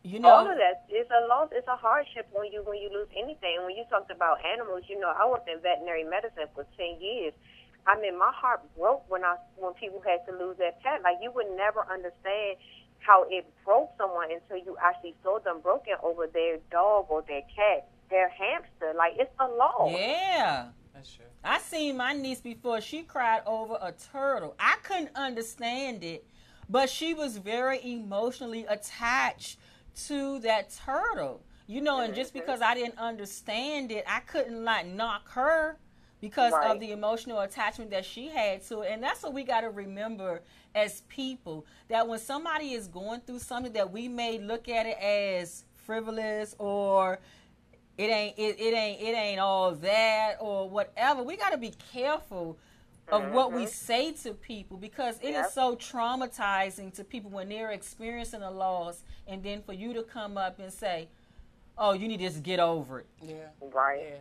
[0.07, 0.86] You All of that.
[0.88, 1.48] It's a loss.
[1.50, 3.59] It's a hardship when you when you lose anything.
[3.66, 7.34] When you talked about animals, you know, I worked in veterinary medicine for ten years.
[7.88, 11.02] I mean, my heart broke when I when people had to lose their pet.
[11.02, 12.62] Like you would never understand
[13.00, 17.42] how it broke someone until you actually saw them broken over their dog or their
[17.50, 18.94] cat, their hamster.
[18.94, 19.90] Like it's a loss.
[19.90, 20.66] yeah.
[20.94, 21.26] That's true.
[21.42, 22.80] I seen my niece before.
[22.80, 24.54] She cried over a turtle.
[24.59, 26.24] I couldn't understand it,
[26.70, 29.59] but she was very emotionally attached
[30.07, 31.42] to that turtle.
[31.68, 35.78] You know, and just because I didn't understand it, I couldn't like knock her
[36.20, 38.90] because of the emotional attachment that she had to it.
[38.92, 40.42] And that's what we got to remember
[40.74, 44.99] as people that when somebody is going through something that we may look at it
[44.99, 47.18] as frivolous or
[47.97, 51.72] it ain't it, it ain't it ain't all that or whatever we got to be
[51.92, 52.59] careful
[53.09, 55.50] of what we say to people because it is Yep.
[55.52, 60.36] so traumatizing to people when they're experiencing a loss and then for you to come
[60.36, 61.09] up and say
[61.78, 63.34] oh you need to just get over it Yeah.
[63.61, 64.00] Right.
[64.11, 64.16] Yeah.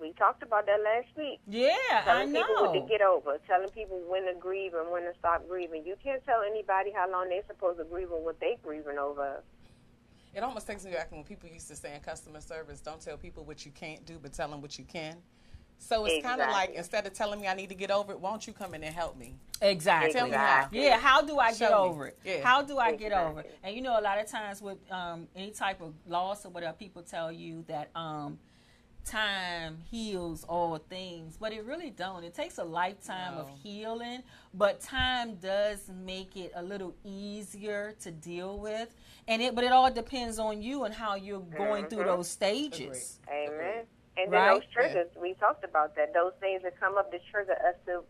[0.00, 1.40] We talked about that last week.
[1.46, 5.02] yeah i telling people what to get over, telling people when to grieve and when
[5.02, 5.84] to stop grieving.
[5.84, 9.42] You can't tell anybody how long they're supposed to grieve and what they're grieving over.
[10.32, 13.18] It almost takes me back when people used to say in customer service, don't tell
[13.18, 15.16] people what you can't do, but tell them what you can.
[15.82, 18.20] So it's kind of like instead of telling me I need to get over it,
[18.20, 19.34] why don't you come in and help me?
[19.62, 20.68] exactly Tell me how.
[20.70, 21.90] Yeah, how do I get Show me.
[21.90, 22.18] over it?
[22.24, 22.42] Yeah.
[22.42, 23.58] How do I get over it?
[23.62, 26.74] And you know, a lot of times with um, any type of loss or whatever,
[26.74, 28.38] people tell you that um,
[29.04, 32.24] time heals all things, but it really don't.
[32.24, 34.22] It takes a lifetime of healing,
[34.54, 38.94] but time does make it a little easier to deal with.
[39.28, 43.18] And it, but it all depends on you and how you're going through those stages.
[43.30, 43.84] Amen.
[44.16, 44.60] And then Right.
[44.60, 46.12] those triggers, we talked about that.
[46.12, 48.02] Those things that come up to trigger us to,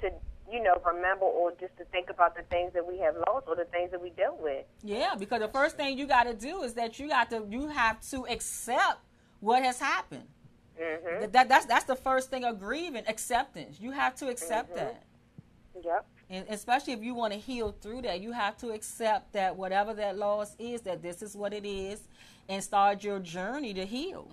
[0.00, 0.14] to
[0.50, 3.56] you know, remember or just to think about the things that we have lost or
[3.56, 4.64] the things that we dealt with.
[4.82, 7.68] Yeah, because the first thing you got to do is that you got to you
[7.68, 8.98] have to accept
[9.40, 10.26] what has happened.
[10.78, 13.78] hmm That, that that's that's the first thing of grieving, acceptance.
[13.80, 15.04] You have to accept that.
[15.84, 16.06] Yep.
[16.30, 19.94] And especially if you want to heal through that, you have to accept that whatever
[19.94, 22.00] that loss is, that this is what it is,
[22.48, 24.28] and start your journey to heal.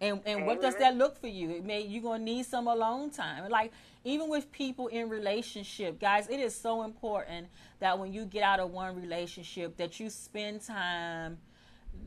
[0.00, 1.50] And and what does that look for you?
[1.50, 3.48] It may you're gonna need some alone time.
[3.50, 3.72] Like
[4.04, 7.48] even with people in relationship, guys, it is so important
[7.80, 11.38] that when you get out of one relationship, that you spend time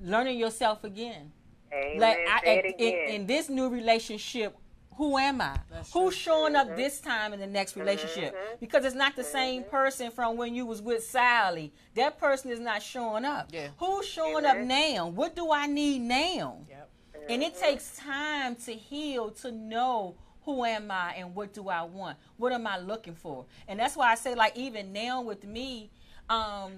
[0.02, 1.32] learning yourself again.
[1.72, 2.00] Amen.
[2.00, 4.56] Like I, Say it in, in this new relationship,
[4.98, 5.58] who am I?
[5.72, 6.34] That's Who's true.
[6.34, 6.78] showing up mm-hmm.
[6.78, 8.36] this time in the next relationship?
[8.36, 8.56] Mm-hmm.
[8.60, 9.32] Because it's not the mm-hmm.
[9.32, 11.74] same person from when you was with Sally.
[11.96, 13.50] That person is not showing up.
[13.52, 13.70] Yeah.
[13.78, 15.08] Who's showing up now?
[15.08, 16.60] What do I need now?
[16.70, 16.90] Yep.
[17.30, 20.16] And it takes time to heal to know
[20.46, 22.18] who am I and what do I want?
[22.38, 23.46] What am I looking for?
[23.68, 25.90] And that's why I say like even now with me,
[26.30, 26.72] um,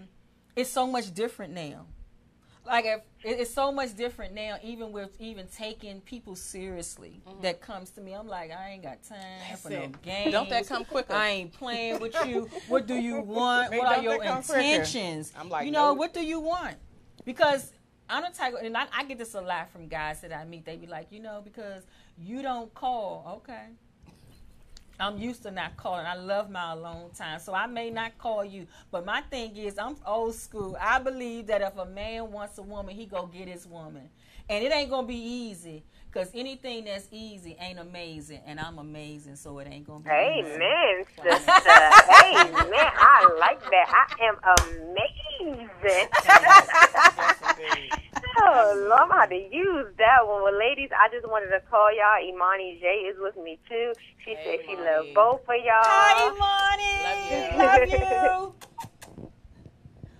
[0.56, 1.86] it's so much different now.
[2.66, 7.92] Like if it's so much different now, even with even taking people seriously that comes
[7.92, 8.14] to me.
[8.14, 10.32] I'm like, I ain't got time for no games.
[10.32, 11.14] don't that come quicker?
[11.14, 12.50] I ain't playing with you.
[12.68, 13.74] What do you want?
[13.76, 14.60] What are your come quicker?
[14.60, 15.32] intentions?
[15.38, 15.98] I'm like, you know, nope.
[16.00, 16.78] what do you want?
[17.24, 17.72] Because
[18.10, 20.66] I'm the type, and I, I get this a lot from guys that I meet.
[20.66, 21.84] They be like, you know, because
[22.18, 23.42] you don't call.
[23.44, 23.68] Okay.
[25.00, 26.06] I'm used to not calling.
[26.06, 27.40] I love my alone time.
[27.40, 28.66] So I may not call you.
[28.92, 30.78] But my thing is I'm old school.
[30.80, 34.10] I believe that if a man wants a woman, he go get his woman.
[34.48, 35.84] And it ain't gonna be easy.
[36.14, 38.40] Cause anything that's easy ain't amazing.
[38.46, 40.54] And I'm amazing, so it ain't gonna be easy.
[40.54, 41.52] Amen, sister.
[41.52, 42.90] Amen.
[42.96, 43.90] I like that.
[43.92, 46.08] I am amazing.
[47.58, 47.94] Yes, indeed.
[48.38, 50.44] Oh, Lord, I'm going to use that one.
[50.44, 52.20] Well, ladies, I just wanted to call y'all.
[52.22, 53.94] Imani J is with me, too.
[54.24, 54.86] She Hey, said she Imani.
[54.86, 55.72] loved both of y'all.
[55.72, 57.04] Hi, Imani.
[57.04, 57.20] Love
[57.58, 58.56] Love you.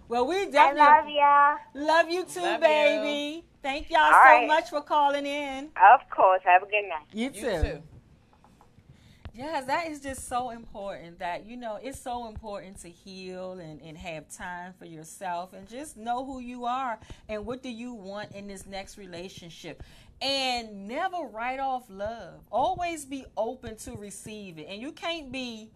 [0.08, 1.88] Well, we I definitely love y'all.
[1.88, 3.46] love you too, Love baby.
[3.64, 4.48] Thank y'all All so right.
[4.48, 5.70] much for calling in.
[5.94, 6.42] Of course.
[6.46, 7.08] Have a good night.
[7.14, 7.50] You You too.
[7.50, 7.84] too.
[9.38, 13.82] Yes, that is just so important that, you know, it's so important to heal and,
[13.82, 17.94] and have time for yourself and just know who you are and what do you
[17.94, 19.84] want in this next relationship.
[20.22, 22.40] And never write off love.
[22.50, 24.68] Always be open to receive it.
[24.70, 25.70] And you can't be,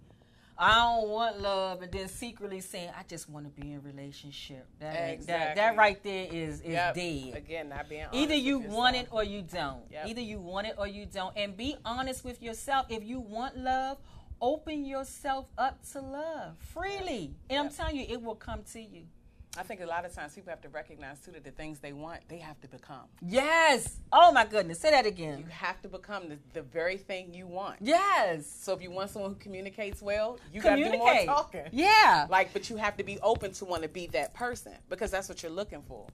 [0.62, 3.80] I don't want love, and then secretly saying, I just want to be in a
[3.80, 4.68] relationship.
[4.80, 6.96] That, ain't- that, that right there is, is Yep.
[6.96, 7.34] dead.
[7.38, 9.84] Again, not being honest Either you want it or you don't.
[9.90, 10.08] Yep.
[10.08, 11.36] Either you want it or you don't.
[11.38, 12.88] And be honest with yourself.
[12.90, 14.00] If you want love,
[14.42, 17.34] open yourself up to love freely.
[17.50, 19.04] And I'm telling you, it will come to you.
[19.60, 21.92] I think a lot of times people have to recognize too that the things they
[21.92, 23.04] want, they have to become.
[23.22, 23.98] Yes.
[24.10, 24.80] Oh my goodness.
[24.80, 25.40] Say that again.
[25.40, 27.76] You have to become the, the very thing you want.
[27.82, 28.48] Yes.
[28.48, 31.66] So if you want someone who communicates well, you got to do more talking.
[31.74, 32.26] Yeah.
[32.30, 35.28] Like, but you have to be open to want to be that person because that's
[35.28, 36.08] what you're looking for.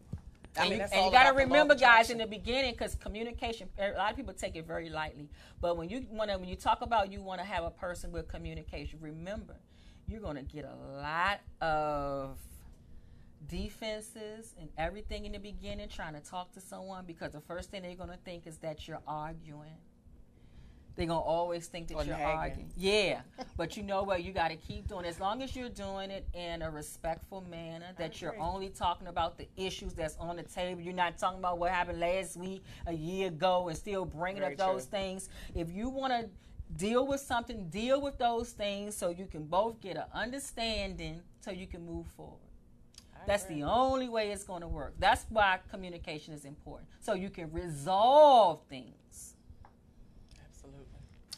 [0.57, 2.17] I and mean, you, and you got to about the law of remember, guys, in
[2.17, 5.29] the beginning, because communication, a lot of people take it very lightly.
[5.61, 8.11] But when you want to, when you talk about you want to have a person
[8.11, 9.53] with communication, remember,
[10.07, 12.39] you're going to get a lot of
[13.47, 17.81] defenses and everything in the beginning trying to talk to someone because the first thing
[17.83, 19.77] they're going to think is that you're arguing.
[20.95, 22.37] They're going to always think that Or you're nagging.
[22.37, 22.71] arguing.
[22.77, 23.21] Yeah.
[23.57, 24.23] but you know what?
[24.23, 25.09] You got to keep doing it.
[25.09, 29.37] As long as you're doing it in a respectful manner, that you're only talking about
[29.37, 30.79] the issues that's on the table.
[30.81, 34.53] You're not talking about what happened last week, a year ago, and still bringing Very
[34.53, 35.27] up those things.
[35.53, 36.29] If you want to
[36.77, 41.51] deal with something, deal with those things so you can both get an understanding so
[41.51, 42.39] you can move forward.
[43.27, 44.93] That's the only way it's going to work.
[44.99, 46.89] That's why communication is important.
[47.01, 49.35] So you can resolve things.
[50.47, 50.85] Absolutely.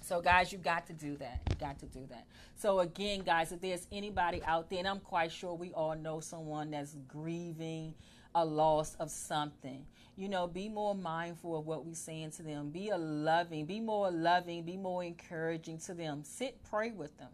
[0.02, 1.42] So, guys, you got to do that.
[1.50, 2.26] You got to do that.
[2.56, 6.20] So, again, guys, if there's anybody out there, and I'm quite sure we all know
[6.20, 7.94] someone that's grieving
[8.34, 9.86] a loss of something,
[10.16, 12.70] you know, be more mindful of what we're saying to them.
[12.70, 16.24] Be a loving, be more loving, be more encouraging to them.
[16.24, 17.30] Sit, pray with them.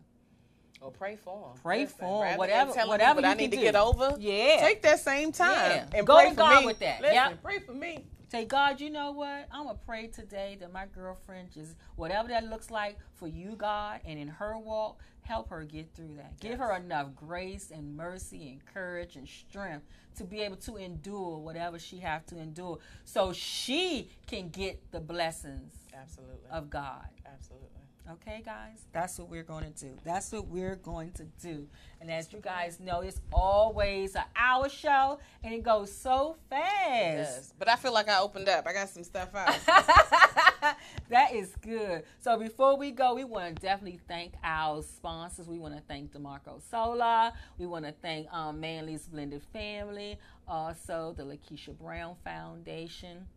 [0.84, 1.62] Or pray for them.
[1.64, 4.16] Pray for rather whatever- whatever you I need to get over.
[4.20, 4.58] Yeah.
[4.60, 5.98] Take that same time Yeah.
[5.98, 6.66] and Go pray to for God me.
[6.66, 7.02] with that.
[7.02, 7.42] Listen, Yep.
[7.44, 8.06] pray for me.
[8.30, 9.48] Say, God, you know what?
[9.52, 13.56] I'm going to pray today that my girlfriend just, whatever that looks like for you,
[13.56, 16.40] God, and in her walk, help her get through that.
[16.40, 21.38] Give her enough grace and mercy and courage and strength to be able to endure
[21.38, 26.50] whatever she have to endure so she can get the blessings Absolutely.
[26.52, 27.08] of God.
[27.26, 27.70] Absolutely.
[28.12, 29.98] Okay, guys, that's what we're going to do.
[30.04, 31.68] That's what we're going to do.
[32.02, 36.70] And as you guys know, it's always an hour show, and it goes so fast.
[36.92, 37.54] Yes.
[37.58, 38.68] But I feel like I opened up.
[38.68, 39.56] I got some stuff out.
[41.10, 42.04] that is good.
[42.20, 45.48] So before we go, we want to definitely thank our sponsors.
[45.48, 47.32] We want to thank DeMarco Solar.
[47.58, 50.20] We want to thank um, Manly's Blended Family.
[50.46, 53.28] Also, the Lakeisha Brown Foundation.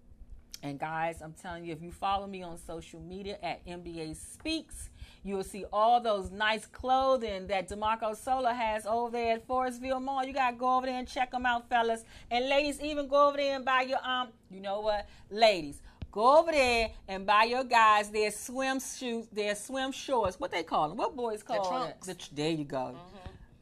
[0.62, 4.90] And guys, I'm telling you, if you follow me on social media at NBA Speaks,
[5.22, 10.24] you'll see all those nice clothing that DeMarco Sola has over there at Forestville Mall.
[10.24, 12.04] You gotta go over there and check them out, fellas.
[12.30, 15.82] And ladies, even go over there and buy your um, you know what, ladies.
[16.10, 20.40] Go over there and buy your guys their swim shoes, their swim shorts.
[20.40, 20.96] What they call them?
[20.96, 21.68] What boys call it?
[21.68, 22.06] trunks.
[22.06, 22.96] The tr- there you go.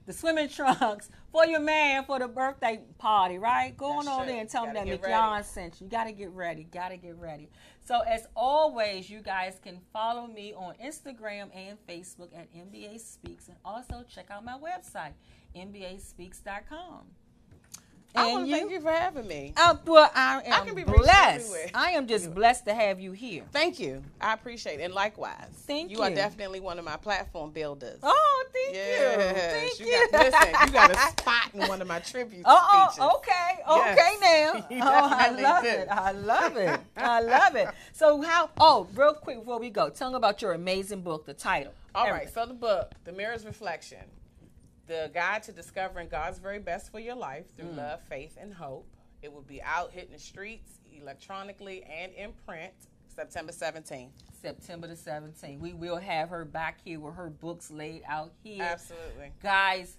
[0.07, 3.77] The swimming trunks for your man for the birthday party, right?
[3.77, 5.87] Go on over there and tell him that Mignon sent you.
[5.87, 6.65] You gotta get ready.
[6.65, 7.51] Gotta get ready.
[7.85, 13.49] So as always, you guys can follow me on Instagram and Facebook at NBA Speaks,
[13.49, 15.13] and also check out my website,
[15.57, 17.03] NBASpeaks.com.
[18.17, 18.57] I And want to you?
[18.57, 19.53] thank you for having me.
[19.57, 21.53] Uh, well, I am can be blessed.
[21.75, 23.43] I am just blessed to have you here.
[23.53, 24.03] Thank you.
[24.21, 24.85] I appreciate it.
[24.85, 25.49] And likewise.
[25.67, 25.97] Thank you.
[25.99, 27.99] You are definitely one of my platform builders.
[28.03, 29.85] Oh, thank Yes, you.
[29.85, 29.97] Thank you.
[29.97, 30.11] you.
[30.13, 32.99] Got, listen, you got a spot in one of my tribute Oh, speeches.
[33.11, 33.99] oh, okay, Yes.
[33.99, 34.85] okay now.
[34.87, 35.69] Oh, I love do.
[35.71, 35.89] it.
[35.91, 36.81] I love it.
[36.97, 37.69] I love it.
[37.93, 38.51] So how?
[38.59, 41.73] Oh, real quick before we go, tell them about your amazing book, the title.
[41.95, 42.35] All right, Everything.
[42.35, 43.99] so the book, The Mirror's Reflection,
[44.87, 47.77] the guide to discovering God's very best for your life through Mm.
[47.77, 48.87] love, faith, and hope.
[49.23, 52.73] It will be out hitting the streets electronically and in print
[53.09, 54.13] September 17th.
[54.43, 55.61] September the 17th.
[55.61, 58.63] We will have her back here with her books laid out here.
[58.63, 59.33] Absolutely.
[59.43, 59.97] Guys,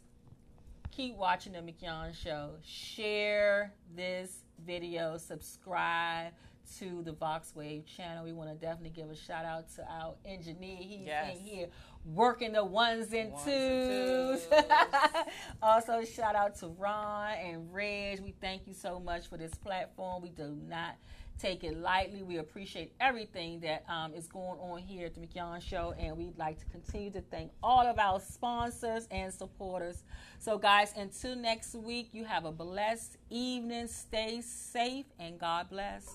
[0.92, 2.52] keep watching the Mignon Show.
[2.64, 5.18] Share this video.
[5.18, 6.34] Subscribe
[6.78, 8.24] to the VoxWav channel.
[8.24, 10.78] We want to definitely give a shout out to our engineer.
[10.78, 11.36] He's Yes.
[11.38, 11.68] in here
[12.06, 14.48] working the ones and Ones twos.
[14.52, 14.66] and
[15.62, 18.20] also, shout out to Ron and Reg.
[18.22, 20.22] We thank you so much for this platform.
[20.22, 20.96] We do not
[21.40, 22.24] take it lightly.
[22.24, 26.38] We appreciate everything that um, is going on here at the Mignon Show, and we'd
[26.38, 30.04] like to continue to thank all of our sponsors and supporters.
[30.40, 33.88] So, guys, until next week, you have a blessed evening.
[33.88, 36.06] Stay safe, and God bless.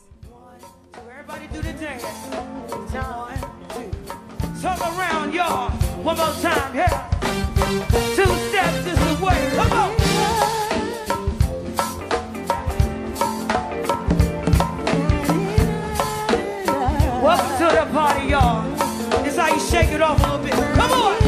[0.94, 2.02] So everybody do the dance.
[2.92, 3.38] One,
[3.70, 4.49] two.
[4.60, 5.70] Turn around, y'all.
[6.02, 7.08] One more time, yeah.
[8.14, 9.50] Two steps is the way.
[9.56, 9.96] Come on.
[17.22, 18.70] Welcome to the party, y'all.
[19.24, 20.52] This how you shake it off a little bit.
[20.74, 21.19] Come on.